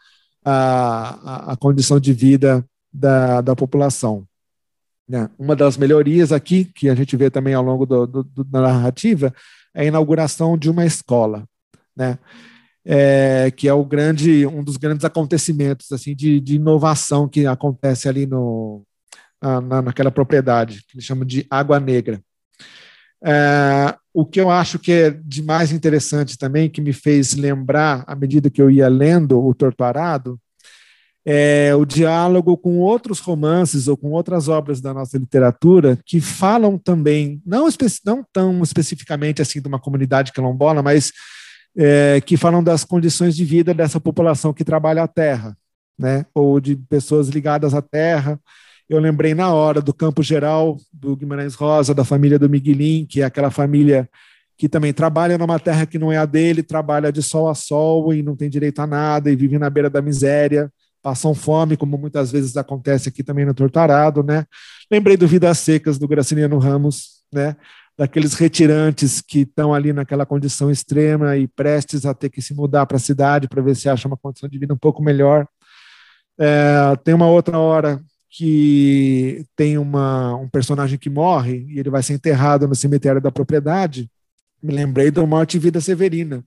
[0.44, 4.26] a, a, a condição de vida da, da população.
[5.08, 5.30] Né?
[5.38, 8.62] Uma das melhorias aqui, que a gente vê também ao longo do, do, do, da
[8.62, 9.34] narrativa,
[9.74, 11.48] é a inauguração de uma escola,
[11.96, 12.18] né?
[12.90, 18.08] É, que é o grande, um dos grandes acontecimentos assim de, de inovação que acontece
[18.08, 18.82] ali no,
[19.41, 22.21] na, naquela propriedade, que eles chamam de Água Negra.
[23.23, 28.04] É, o que eu acho que é de mais interessante também, que me fez lembrar,
[28.08, 30.39] à medida que eu ia lendo o Torturado,
[31.30, 36.78] é o diálogo com outros romances ou com outras obras da nossa literatura que falam
[36.78, 37.67] também, não,
[38.06, 41.12] não tão especificamente assim de uma comunidade quilombola, mas
[41.78, 45.58] é, que falam das condições de vida dessa população que trabalha a terra,
[46.00, 46.26] né?
[46.34, 48.39] ou de pessoas ligadas à terra.
[48.89, 53.21] Eu lembrei na hora do Campo Geral, do Guimarães Rosa, da família do Miguelin, que
[53.21, 54.10] é aquela família
[54.58, 58.13] que também trabalha numa terra que não é a dele, trabalha de sol a sol
[58.13, 60.71] e não tem direito a nada e vive na beira da miséria,
[61.04, 64.45] passam fome, como muitas vezes acontece aqui também no Tortarado, né?
[64.89, 67.58] Lembrei do Vidas Secas, do Graciliano Ramos, né?
[67.97, 72.86] Daqueles retirantes que estão ali naquela condição extrema e prestes a ter que se mudar
[72.86, 75.45] para a cidade para ver se acha uma condição de vida um pouco melhor.
[76.39, 78.02] É, tem uma outra hora
[78.38, 83.32] que tem uma, um personagem que morre e ele vai ser enterrado no cemitério da
[83.32, 84.10] propriedade
[84.62, 86.43] me lembrei do Morte e Vida Severina,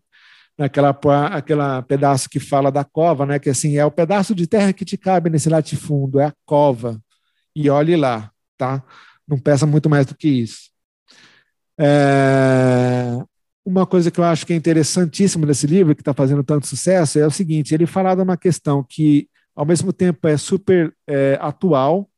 [0.59, 0.91] naquela
[1.33, 3.39] aquela pedaço que fala da cova, né?
[3.39, 7.01] Que assim é o pedaço de terra que te cabe nesse latifúndio, é a cova.
[7.55, 8.83] E olhe lá, tá?
[9.27, 10.71] Não peça muito mais do que isso.
[11.79, 13.17] É...
[13.65, 17.19] Uma coisa que eu acho que é interessantíssima nesse livro, que está fazendo tanto sucesso,
[17.19, 19.29] é o seguinte: ele fala de uma questão que,
[19.61, 22.09] ao mesmo tempo, é super é, atual,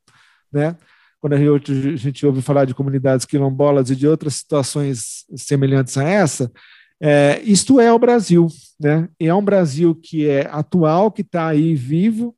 [0.52, 0.76] né?
[1.20, 6.52] quando a gente ouve falar de comunidades quilombolas e de outras situações semelhantes a essa,
[7.00, 8.46] é, isto é o Brasil,
[8.78, 9.08] né?
[9.18, 12.32] E é um Brasil que é atual, que está aí vivo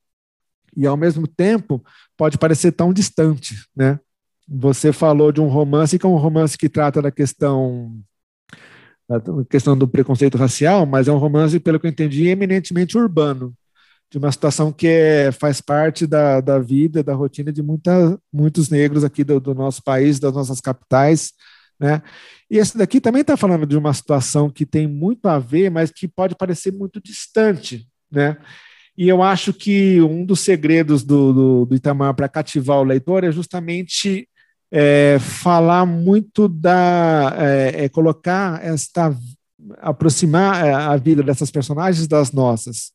[0.75, 1.85] e ao mesmo tempo
[2.17, 4.01] pode parecer tão distante, né?
[4.49, 7.95] Você falou de um romance que é um romance que trata da questão
[9.07, 13.55] da questão do preconceito racial, mas é um romance, pelo que eu entendi, eminentemente urbano
[14.15, 18.69] de uma situação que é, faz parte da, da vida, da rotina de muita, muitos
[18.69, 21.33] negros aqui do, do nosso país, das nossas capitais,
[21.81, 22.01] né?
[22.49, 25.91] E esse daqui também está falando de uma situação que tem muito a ver, mas
[25.91, 28.37] que pode parecer muito distante, né?
[28.97, 33.25] E eu acho que um dos segredos do, do, do Itamar para cativar o leitor
[33.25, 34.29] é justamente
[34.71, 37.35] é, falar muito da.
[37.37, 39.13] É, é colocar esta.
[39.79, 42.93] aproximar é, a vida dessas personagens das nossas.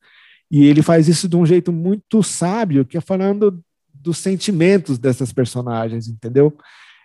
[0.52, 5.32] E ele faz isso de um jeito muito sábio, que é falando dos sentimentos dessas
[5.32, 6.56] personagens, entendeu?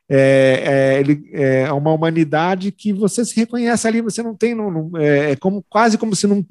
[0.09, 4.71] É, é, ele, é uma humanidade que você se reconhece ali, você não tem, não,
[4.71, 6.45] não, é, é como quase como se não,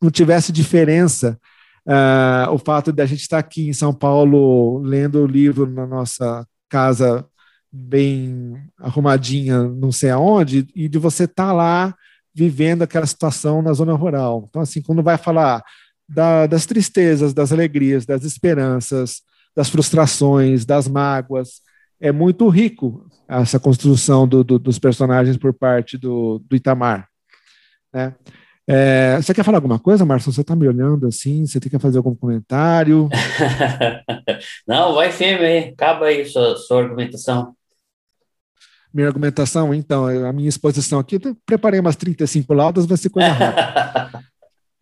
[0.00, 1.38] não tivesse diferença
[1.86, 5.86] uh, o fato de a gente estar aqui em São Paulo lendo o livro na
[5.86, 7.26] nossa casa
[7.72, 11.94] bem arrumadinha, não sei aonde, e de você estar lá
[12.34, 14.46] vivendo aquela situação na zona rural.
[14.48, 15.62] Então, assim, quando vai falar
[16.12, 19.22] da, das tristezas, das alegrias, das esperanças,
[19.56, 21.60] das frustrações, das mágoas.
[22.00, 27.08] É muito rico essa construção do, do, dos personagens por parte do, do Itamar.
[27.92, 28.14] Né?
[28.68, 30.32] É, você quer falar alguma coisa, Márcio?
[30.32, 31.46] Você está me olhando assim?
[31.46, 33.08] Você tem que fazer algum comentário?
[34.66, 35.58] Não, vai firme aí.
[35.70, 37.54] Acaba aí sua, sua argumentação.
[38.92, 44.31] Minha argumentação, então, a minha exposição aqui, preparei umas 35 laudas, vai ser coisa rápida.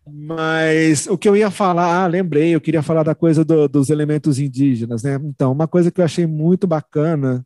[0.07, 3.89] Mas o que eu ia falar, ah, lembrei, eu queria falar da coisa do, dos
[3.89, 5.19] elementos indígenas, né?
[5.23, 7.45] Então, uma coisa que eu achei muito bacana,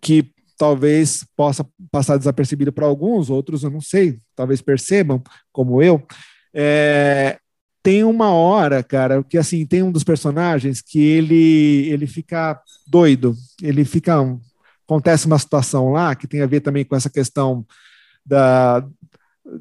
[0.00, 6.06] que talvez possa passar desapercebido para alguns, outros eu não sei, talvez percebam, como eu,
[6.54, 7.38] é,
[7.82, 13.34] tem uma hora, cara, que assim, tem um dos personagens que ele, ele fica doido,
[13.62, 14.16] ele fica.
[14.84, 17.66] Acontece uma situação lá que tem a ver também com essa questão
[18.24, 18.84] da,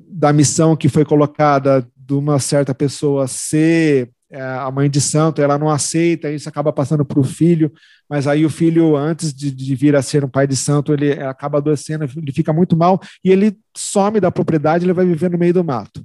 [0.10, 5.42] da missão que foi colocada de uma certa pessoa ser é, a mãe de santo,
[5.42, 7.72] ela não aceita, isso acaba passando para o filho,
[8.10, 11.12] mas aí o filho, antes de, de, vir a ser um pai de santo, ele
[11.14, 15.38] acaba adoecendo, ele fica muito mal e ele some da propriedade, ele vai viver no
[15.38, 16.04] meio do mato.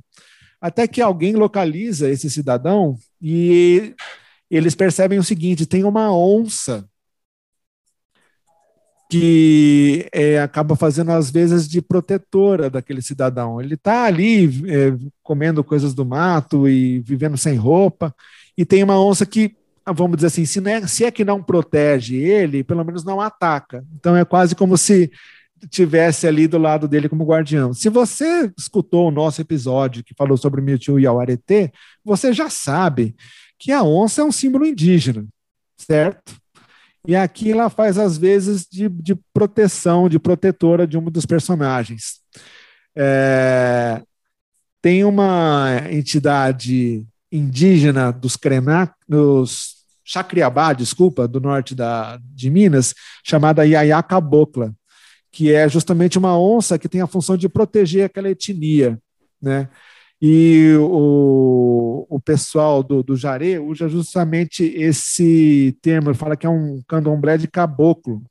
[0.60, 3.94] Até que alguém localiza esse cidadão e
[4.50, 6.86] eles percebem o seguinte: tem uma onça
[9.10, 13.60] que é, acaba fazendo às vezes de protetora daquele cidadão.
[13.60, 18.14] Ele está ali é, comendo coisas do mato e vivendo sem roupa,
[18.56, 22.16] e tem uma onça que, vamos dizer assim, se, é, se é que não protege
[22.16, 23.84] ele, pelo menos não ataca.
[23.96, 25.10] Então é quase como se
[25.68, 27.74] tivesse ali do lado dele como guardião.
[27.74, 31.72] Se você escutou o nosso episódio que falou sobre Mewtwo e Awaretê,
[32.04, 33.16] você já sabe
[33.58, 35.26] que a onça é um símbolo indígena,
[35.76, 36.39] certo?
[37.06, 42.20] E aqui ela faz, às vezes, de, de proteção, de protetora de um dos personagens.
[42.94, 44.02] É,
[44.82, 52.94] tem uma entidade indígena dos Krenak, dos Chacriabá, desculpa, do norte da, de Minas,
[53.24, 54.74] chamada Yaya Cabocla,
[55.30, 58.98] que é justamente uma onça que tem a função de proteger aquela etnia,
[59.40, 59.68] né?
[60.22, 66.82] E o, o pessoal do, do Jaré usa justamente esse termo, fala que é um
[66.86, 68.22] candomblé de caboclo,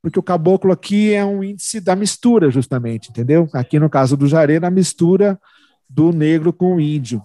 [0.00, 3.48] porque o caboclo aqui é um índice da mistura, justamente, entendeu?
[3.52, 5.38] Aqui no caso do Jaré, na mistura
[5.88, 7.22] do negro com o índio.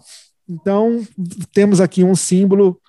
[0.47, 1.01] Então,
[1.53, 2.79] temos aqui um símbolo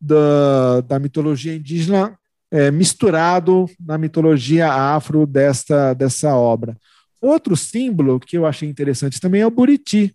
[0.00, 2.18] da, da mitologia indígena
[2.50, 6.76] é, misturado na mitologia afro desta, dessa obra.
[7.20, 10.14] Outro símbolo que eu achei interessante também é o Buriti,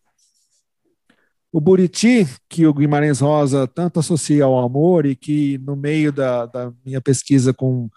[1.54, 6.48] o Buriti, que o Guimarães Rosa tanto associa ao amor e que no meio da,
[6.48, 7.88] da minha pesquisa com,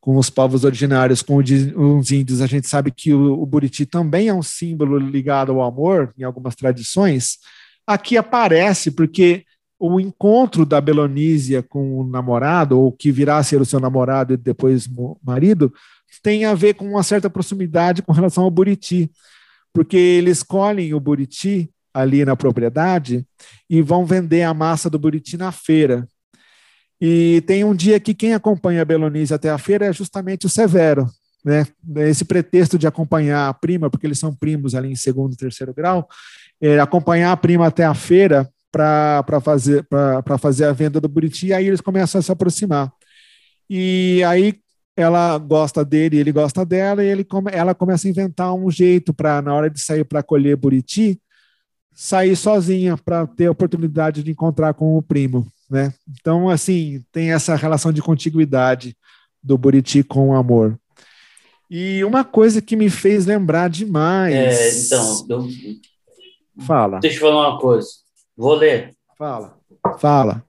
[0.00, 4.28] com os povos originários, com os índios, a gente sabe que o, o Buriti também
[4.28, 7.38] é um símbolo ligado ao amor em algumas tradições.
[7.84, 9.44] Aqui aparece porque
[9.80, 14.34] o encontro da Belonísia com o namorado, ou que virá a ser o seu namorado
[14.34, 14.88] e depois
[15.20, 15.74] marido,
[16.22, 19.10] tem a ver com uma certa proximidade com relação ao Buriti,
[19.72, 23.26] porque eles escolhem o Buriti ali na propriedade
[23.68, 26.06] e vão vender a massa do buriti na feira.
[27.00, 30.48] E tem um dia que quem acompanha a Belonise até a feira é justamente o
[30.48, 31.08] Severo,
[31.44, 31.66] né?
[31.96, 36.08] Esse pretexto de acompanhar a prima, porque eles são primos ali em segundo terceiro grau,
[36.60, 39.84] é, acompanhar a prima até a feira para fazer,
[40.38, 42.90] fazer a venda do buriti, e aí eles começam a se aproximar.
[43.68, 44.54] E aí
[44.96, 49.42] ela gosta dele, ele gosta dela, e ele ela começa a inventar um jeito para,
[49.42, 51.20] na hora de sair para colher buriti,
[51.94, 55.92] sair sozinha para ter a oportunidade de encontrar com o primo, né?
[56.20, 58.96] Então, assim, tem essa relação de contiguidade
[59.42, 60.78] do Buriti com o amor.
[61.70, 64.34] E uma coisa que me fez lembrar demais.
[64.34, 65.48] É, então, eu...
[66.66, 67.00] fala.
[67.00, 67.88] Deixa eu falar uma coisa.
[68.36, 68.94] Vou ler.
[69.16, 69.56] Fala.
[69.98, 70.44] Fala.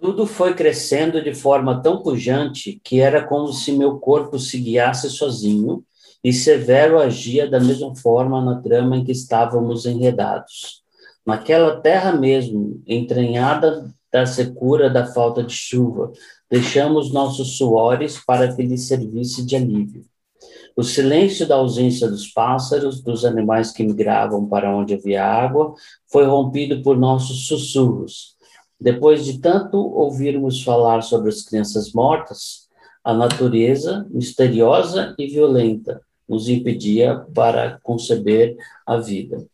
[0.00, 5.10] Tudo foi crescendo de forma tão pujante que era como se meu corpo se guiasse
[5.10, 5.84] sozinho
[6.22, 10.82] e Severo agia da mesma forma na trama em que estávamos enredados.
[11.24, 16.10] Naquela terra mesmo, entranhada da secura da falta de chuva,
[16.50, 20.04] deixamos nossos suores para que lhe servisse de alívio.
[20.74, 25.74] O silêncio da ausência dos pássaros, dos animais que migravam para onde havia água,
[26.10, 28.36] foi rompido por nossos sussurros.
[28.80, 32.68] Depois de tanto ouvirmos falar sobre as crianças mortas,
[33.02, 38.56] a natureza, misteriosa e violenta, nos impedia para conceber
[38.86, 39.46] a vida.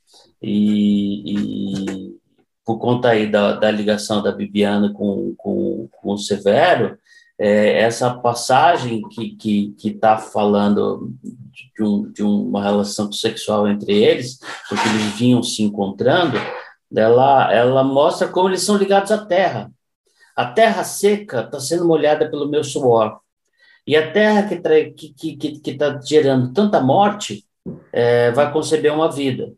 [0.43, 2.17] E, e
[2.65, 6.99] por conta aí da, da, ligação da Bibiana com, com, com o Severo,
[7.39, 14.89] é, essa passagem que está falando de, um, de, uma relação sexual entre eles, porque
[14.89, 16.39] eles vinham se encontrando,
[16.95, 19.71] ela, ela mostra como eles são ligados à terra.
[20.37, 23.21] A terra seca está sendo molhada pelo meu suor.
[23.87, 27.45] E a terra que está que, que, que tá gerando tanta morte
[27.93, 29.53] é, vai conceber uma vida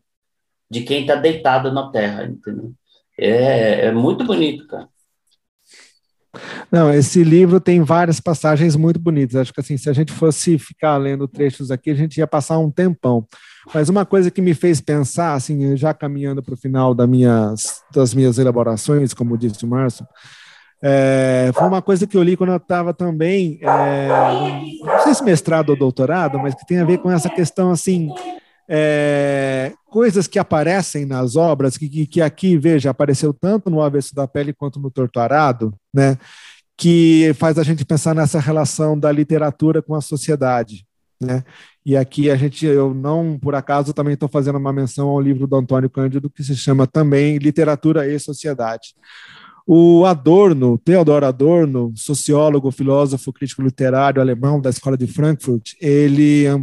[0.70, 2.72] de quem está deitado na terra, entendeu?
[3.18, 4.88] É, é muito bonito, cara.
[6.70, 9.36] Não, esse livro tem várias passagens muito bonitas.
[9.36, 12.58] Acho que assim, se a gente fosse ficar lendo trechos aqui, a gente ia passar
[12.58, 13.26] um tempão.
[13.74, 17.82] Mas uma coisa que me fez pensar, assim, já caminhando para o final das minhas,
[17.92, 20.06] das minhas elaborações, como disse o Márcio,
[20.82, 24.08] é, foi uma coisa que eu li quando eu estava também, é,
[24.82, 28.10] não sei se mestrado ou doutorado, mas que tem a ver com essa questão assim,
[28.68, 34.28] é, coisas que aparecem nas obras, que, que, aqui, veja, apareceu tanto no Avesso da
[34.28, 36.18] Pele quanto no Torturado, né,
[36.76, 40.84] que faz a gente pensar nessa relação da literatura com a sociedade.
[41.18, 41.42] Né?
[41.84, 45.46] E aqui a gente, eu não, por acaso, também estou fazendo uma menção ao livro
[45.46, 48.94] do Antônio Cândido, que se chama também Literatura e Sociedade.
[49.68, 56.54] O Adorno, Theodor Adorno, sociólogo, filósofo, crítico literário alemão da Escola de Frankfurt, ele, é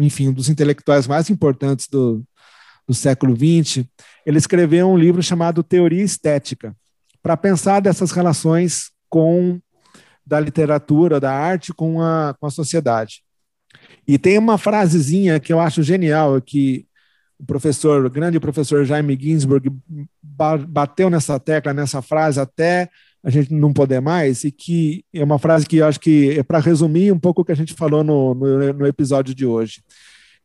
[0.00, 2.22] enfim, um dos intelectuais mais importantes do,
[2.86, 3.84] do século XX,
[4.24, 6.76] ele escreveu um livro chamado Teoria Estética,
[7.20, 9.58] para pensar dessas relações com
[10.24, 13.22] da literatura, da arte com a, com a sociedade.
[14.06, 16.86] E tem uma frasezinha que eu acho genial, que
[17.44, 19.70] o professor, o grande professor Jaime Ginsburg
[20.66, 22.88] bateu nessa tecla, nessa frase até
[23.22, 26.42] a gente não poder mais, e que é uma frase que eu acho que é
[26.42, 29.82] para resumir um pouco o que a gente falou no, no, no episódio de hoje.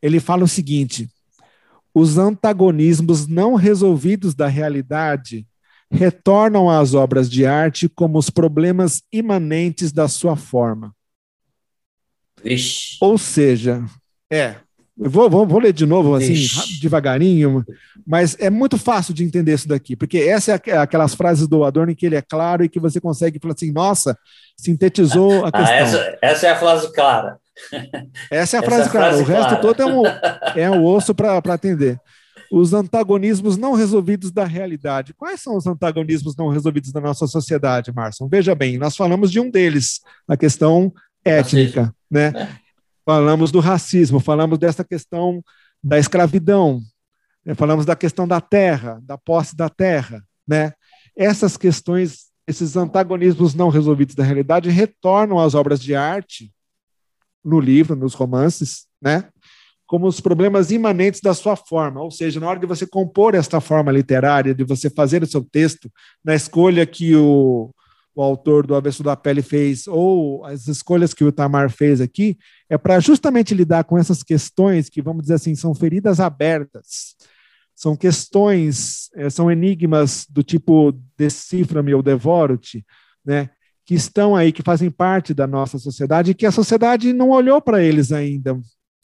[0.02, 1.10] Ele fala o seguinte:
[1.94, 5.48] os antagonismos não resolvidos da realidade
[5.92, 10.94] retornam às obras de arte como os problemas imanentes da sua forma.
[12.44, 12.98] Vixe.
[13.02, 13.84] Ou seja,
[14.32, 14.58] é,
[15.02, 16.82] Vou, vou, vou, ler de novo, assim, Ixi.
[16.82, 17.66] devagarinho,
[18.06, 21.94] mas é muito fácil de entender isso daqui, porque essa é aquelas frases do Adorno
[21.94, 24.18] em que ele é claro e que você consegue falar assim, nossa,
[24.58, 25.74] sintetizou a ah, questão.
[25.74, 27.38] essa, essa, é a frase clara.
[28.30, 30.04] Essa é a frase essa clara, frase o resto todo é um,
[30.56, 31.98] é um osso para atender.
[32.52, 35.14] os antagonismos não resolvidos da realidade.
[35.14, 38.28] Quais são os antagonismos não resolvidos da nossa sociedade, Márcio?
[38.28, 40.92] Veja bem, nós falamos de um deles, a questão
[41.24, 42.34] étnica, né?
[43.06, 45.44] Falamos do racismo, falamos dessa questão
[45.84, 46.82] da escravidão,
[47.46, 47.54] né?
[47.56, 50.74] falamos da questão da terra, da posse da terra, né?
[51.16, 56.52] Essas questões, esses antagonismos não resolvidos da realidade retornam às obras de arte,
[57.44, 59.30] no livro, nos romances, né?
[59.90, 63.60] como os problemas imanentes da sua forma, ou seja, na hora de você compor esta
[63.60, 65.92] forma literária, de você fazer o seu texto,
[66.24, 67.72] na escolha que o,
[68.20, 72.38] o autor do Avesso da Pele fez, ou as escolhas que o Tamar fez aqui,
[72.70, 77.16] é para justamente lidar com essas questões que, vamos dizer assim, são feridas abertas,
[77.74, 82.86] são questões, eh, são enigmas do tipo decifra-me ou devoro-te,
[83.26, 83.52] né?
[83.86, 87.62] que estão aí, que fazem parte da nossa sociedade e que a sociedade não olhou
[87.62, 88.60] para eles ainda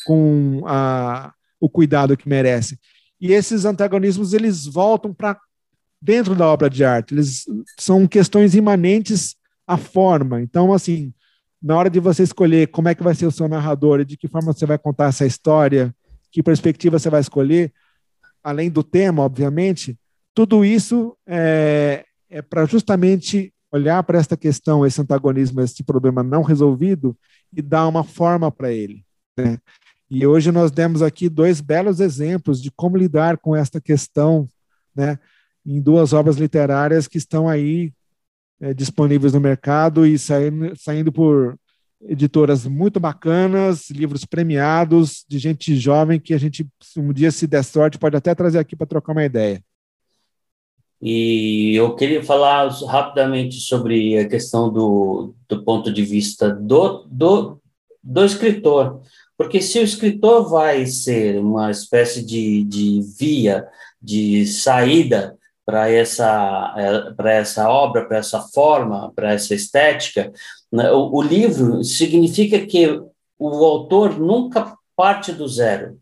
[0.05, 2.77] com a, o cuidado que merece.
[3.21, 5.39] E esses antagonismos eles voltam para
[6.01, 7.13] dentro da obra de arte.
[7.13, 7.45] Eles
[7.79, 9.35] são questões imanentes
[9.67, 10.41] à forma.
[10.41, 11.13] Então, assim,
[11.61, 14.17] na hora de você escolher como é que vai ser o seu narrador e de
[14.17, 15.93] que forma você vai contar essa história,
[16.31, 17.73] que perspectiva você vai escolher,
[18.43, 19.97] além do tema, obviamente,
[20.33, 26.43] tudo isso é, é para justamente olhar para esta questão, esse antagonismo, esse problema não
[26.43, 27.17] resolvido
[27.51, 29.03] e dar uma forma para ele.
[29.37, 29.57] Né?
[30.09, 34.47] E hoje nós demos aqui dois belos exemplos de como lidar com esta questão,
[34.95, 35.17] né,
[35.65, 37.91] em duas obras literárias que estão aí
[38.59, 41.57] é, disponíveis no mercado e saindo, saindo por
[42.01, 47.63] editoras muito bacanas, livros premiados, de gente jovem que a gente, um dia, se der
[47.63, 49.63] sorte, pode até trazer aqui para trocar uma ideia.
[51.01, 57.61] E eu queria falar rapidamente sobre a questão do, do ponto de vista do, do,
[58.01, 59.01] do escritor.
[59.37, 63.67] Porque se o escritor vai ser uma espécie de, de via,
[64.01, 70.31] de saída para essa, é, para essa obra, para essa forma, para essa estética,
[70.71, 73.01] né, o, o livro significa que
[73.37, 75.99] o autor nunca parte do zero.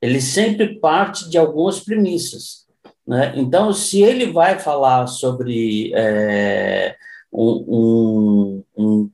[0.00, 2.66] Ele sempre parte de algumas premissas.
[3.06, 3.34] Né?
[3.36, 6.96] Então, se ele vai falar sobre é,
[7.32, 9.10] um, um, um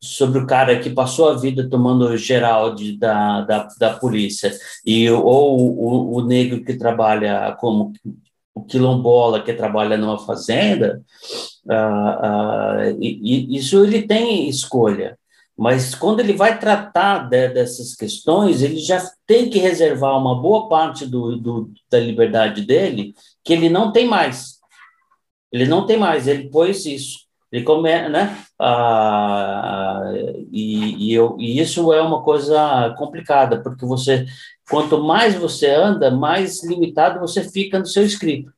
[0.00, 4.52] sobre o cara que passou a vida tomando geral de, da, da, da polícia,
[4.84, 7.92] e, ou o, o negro que trabalha como
[8.54, 11.02] o quilombola que trabalha numa fazenda,
[11.66, 15.18] uh, uh, e, e isso ele tem escolha.
[15.56, 20.68] Mas quando ele vai tratar de, dessas questões, ele já tem que reservar uma boa
[20.68, 24.58] parte do, do, da liberdade dele, que ele não tem mais.
[25.50, 27.27] Ele não tem mais, ele pôs isso.
[27.50, 28.36] Ele come, né?
[28.58, 30.02] Ah,
[30.52, 34.26] e, e, eu, e isso é uma coisa complicada, porque você,
[34.68, 38.52] quanto mais você anda, mais limitado você fica no seu escrito.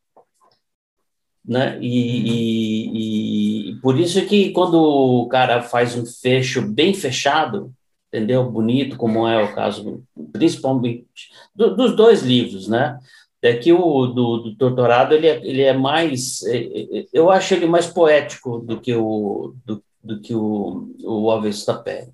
[1.45, 1.79] Né?
[1.81, 7.73] E, e, e por isso que quando o cara faz um fecho bem fechado,
[8.09, 8.51] entendeu?
[8.51, 12.99] Bonito, como é o caso, principalmente do, dos dois livros, né?
[13.43, 17.55] É que o do, do doutorado ele é, ele é mais é, é, eu acho
[17.55, 22.13] ele mais poético do que o do, do que o, o avesso da pele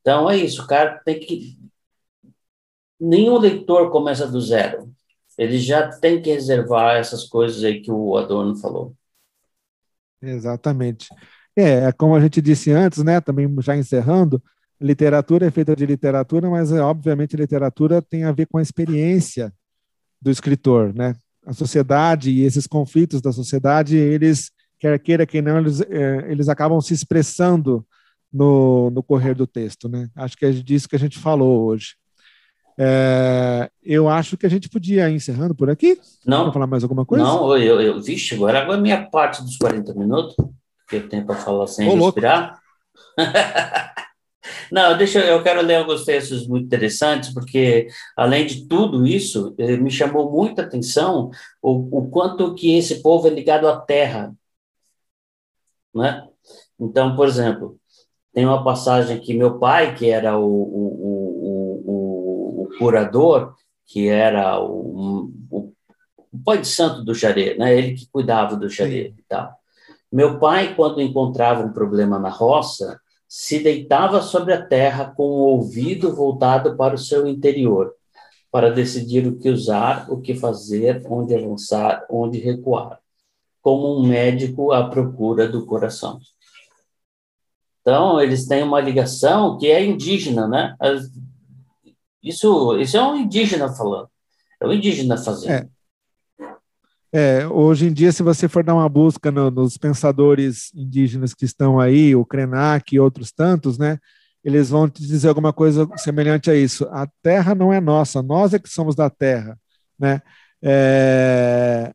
[0.00, 1.62] então é isso o cara tem que
[3.02, 4.88] nenhum leitor começa do zero.
[5.36, 8.94] Ele já tem que reservar essas coisas aí que o Adorno falou.
[10.20, 11.08] Exatamente.
[11.56, 14.42] É, é como a gente disse antes né também já encerrando
[14.80, 19.52] literatura é feita de literatura mas é, obviamente literatura tem a ver com a experiência
[20.22, 21.14] do escritor, né?
[21.44, 26.48] A sociedade e esses conflitos da sociedade, eles, quer queira, quer não, eles, é, eles
[26.48, 27.84] acabam se expressando
[28.32, 30.08] no, no correr do texto, né?
[30.14, 31.96] Acho que é disso que a gente falou hoje.
[32.78, 36.00] É, eu acho que a gente podia ir encerrando por aqui.
[36.24, 36.46] Não.
[36.46, 37.24] Quer falar mais alguma coisa?
[37.24, 40.36] Não, eu, eu vixe, agora, agora é a minha parte dos 40 minutos,
[40.88, 42.58] que eu tenho para falar sem Ô, respirar.
[44.70, 47.86] Não, deixa eu quero ler alguns textos muito interessantes, porque
[48.16, 51.30] além de tudo isso, eh, me chamou muita atenção
[51.60, 54.34] o, o quanto que esse povo é ligado à terra,
[55.94, 56.26] né?
[56.78, 57.78] Então, por exemplo,
[58.32, 63.54] tem uma passagem que meu pai, que era o, o, o, o curador,
[63.86, 65.72] que era o, o,
[66.44, 67.76] pai de santo do Jaré, né?
[67.76, 69.54] Ele que cuidava do Jaré e tal.
[70.10, 73.00] Meu pai, quando encontrava um problema na roça,
[73.34, 77.94] se deitava sobre a terra com o ouvido voltado para o seu interior,
[78.50, 83.00] para decidir o que usar, o que fazer, onde avançar, onde recuar,
[83.62, 86.20] como um médico à procura do coração.
[87.80, 90.76] Então, eles têm uma ligação que é indígena, né?
[92.22, 94.10] Isso, isso é um indígena falando.
[94.60, 95.52] É o indígena fazendo.
[95.52, 95.68] É.
[97.14, 101.44] É, hoje em dia, se você for dar uma busca no, nos pensadores indígenas que
[101.44, 103.98] estão aí, o Krenak e outros tantos, né,
[104.42, 106.84] eles vão te dizer alguma coisa semelhante a isso.
[106.90, 109.58] A terra não é nossa, nós é que somos da terra,
[109.98, 110.22] né?
[110.62, 111.92] É,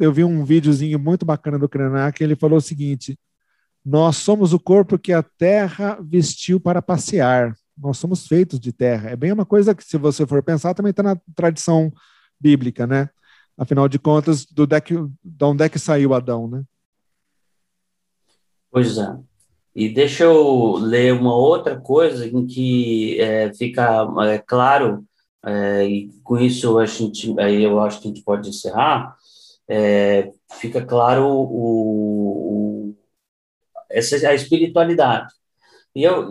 [0.00, 3.18] eu vi um videozinho muito bacana do Krenak, ele falou o seguinte:
[3.84, 7.54] nós somos o corpo que a terra vestiu para passear.
[7.76, 9.10] Nós somos feitos de terra.
[9.10, 11.92] É bem uma coisa que, se você for pensar, também está na tradição
[12.40, 13.08] bíblica, né?
[13.58, 16.62] Afinal de contas, do deck, de onde é que saiu Adão, né?
[18.70, 19.18] Pois é.
[19.74, 25.04] E deixa eu ler uma outra coisa em que é, fica é, claro,
[25.44, 29.16] é, e com isso a gente, aí eu acho que a gente pode encerrar,
[29.68, 32.96] é, fica claro o, o,
[33.90, 35.32] essa a espiritualidade.
[35.94, 36.28] E eu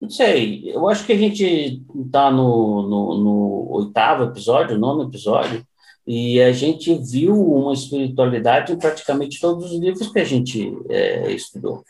[0.00, 5.66] não sei, eu acho que a gente está no, no, no oitavo episódio, nono episódio,
[6.06, 11.32] e a gente viu uma espiritualidade em praticamente todos os livros que a gente é,
[11.32, 11.82] estudou.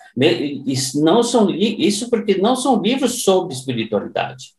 [0.67, 4.55] Isso, não são, isso porque não são livros sobre espiritualidade.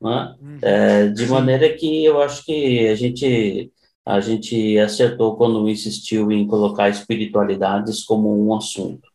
[0.00, 0.06] É?
[0.06, 0.58] Uhum.
[0.62, 3.72] É, de maneira que eu acho que a gente,
[4.04, 9.08] a gente acertou quando insistiu em colocar espiritualidades como um assunto.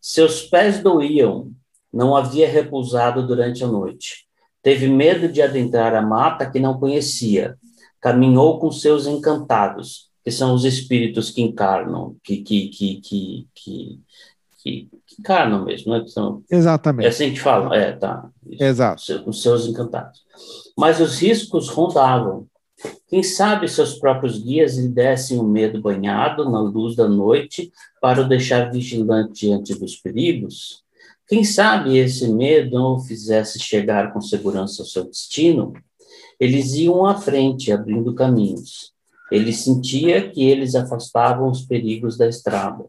[0.00, 1.52] Seus pés doíam,
[1.92, 4.26] não havia repousado durante a noite.
[4.60, 7.56] Teve medo de adentrar a mata que não conhecia
[8.00, 14.00] caminhou com seus encantados, que são os espíritos que encarnam, que, que, que, que, que,
[14.62, 16.04] que, que encarnam mesmo, né?
[16.06, 17.06] São, Exatamente.
[17.06, 18.28] É assim que falam, é, tá.
[18.44, 19.24] Isso, Exato.
[19.26, 20.24] Os seus encantados.
[20.76, 22.46] Mas os riscos rondavam.
[23.08, 27.72] Quem sabe seus próprios guias lhe dessem o um medo banhado na luz da noite
[28.00, 30.84] para o deixar vigilante diante dos perigos?
[31.28, 35.72] Quem sabe esse medo não o fizesse chegar com segurança ao seu destino?
[36.38, 38.92] Eles iam à frente, abrindo caminhos.
[39.32, 42.84] Ele sentia que eles afastavam os perigos da estrada,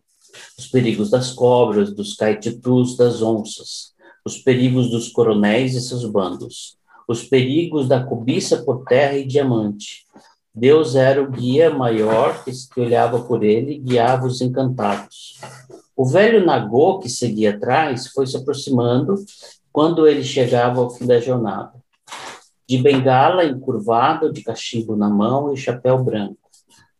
[0.57, 3.93] os perigos das cobras, dos caetitus, das onças,
[4.25, 6.77] os perigos dos coronéis e seus bandos,
[7.07, 10.05] os perigos da cobiça por terra e diamante.
[10.53, 15.39] Deus era o guia maior que olhava por ele e guiava os encantados.
[15.95, 19.15] O velho Nagô, que seguia atrás, foi se aproximando
[19.71, 21.76] quando ele chegava ao fim da jornada
[22.67, 26.37] de bengala encurvado, de cachimbo na mão e chapéu branco.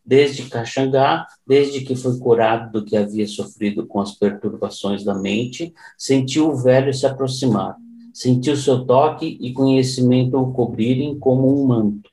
[0.05, 5.73] Desde Caxangá, desde que foi curado do que havia sofrido com as perturbações da mente,
[5.97, 7.75] sentiu o velho se aproximar.
[8.13, 12.09] Sentiu seu toque e conhecimento o cobrirem como um manto.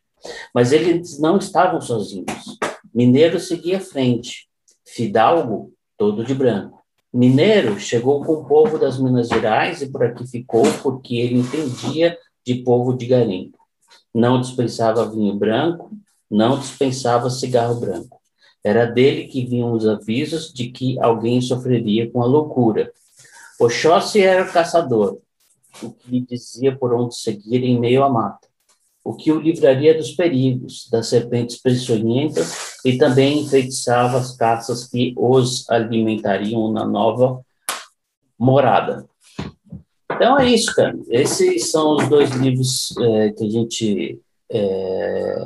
[0.53, 2.59] Mas eles não estavam sozinhos.
[2.93, 4.49] Mineiro seguia à frente.
[4.85, 6.83] Fidalgo, todo de branco.
[7.13, 12.19] Mineiro chegou com o povo das Minas Gerais e por aqui ficou porque ele entendia
[12.45, 13.59] de povo de garimpo.
[14.15, 15.91] Não dispensava vinho branco,
[16.31, 18.21] não dispensava cigarro branco.
[18.63, 22.93] Era dele que vinham os avisos de que alguém sofreria com a loucura.
[23.61, 25.19] Oxóssi era caçador,
[25.83, 28.49] o que lhe dizia por onde seguir em meio à mata,
[29.03, 35.15] o que o livraria dos perigos, das serpentes peçonhentas, e também enfeitiçava as caças que
[35.17, 37.45] os alimentariam na nova
[38.39, 39.07] morada.
[40.15, 40.97] Então é isso, cara.
[41.09, 45.37] Esses são os dois livros é, que a gente é,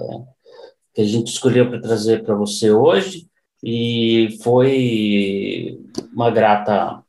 [0.95, 3.29] que a gente escolheu para trazer para você hoje
[3.62, 5.81] e foi
[6.12, 7.03] uma grata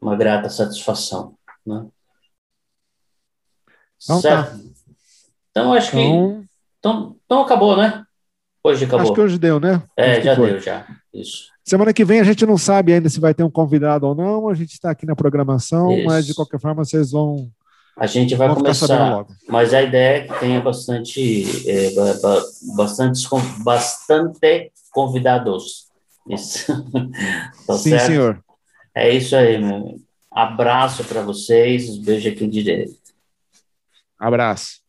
[0.00, 1.86] uma grata satisfação, né?
[4.02, 4.20] Então, tá.
[4.20, 4.50] certo.
[4.50, 4.64] Tá.
[5.50, 6.44] Então acho que então,
[6.78, 8.04] então, então acabou, né?
[8.62, 9.04] Hoje acabou.
[9.04, 9.82] Acho que hoje deu, né?
[9.96, 10.86] É, já deu já.
[11.12, 11.55] Isso.
[11.66, 14.48] Semana que vem a gente não sabe ainda se vai ter um convidado ou não,
[14.48, 16.06] a gente está aqui na programação, Isso.
[16.06, 17.50] mas de qualquer forma vocês vão.
[17.98, 21.90] A gente vai começar, mas a ideia é que tenha bastante, é,
[22.76, 23.26] bastante,
[23.64, 25.86] bastante convidados.
[26.28, 26.72] Isso.
[27.66, 28.06] tá Sim, certo?
[28.06, 28.44] senhor.
[28.94, 30.00] É isso aí, meu amigo.
[30.30, 32.94] Abraço para vocês, beijo aqui direito.
[34.18, 34.82] Abraço.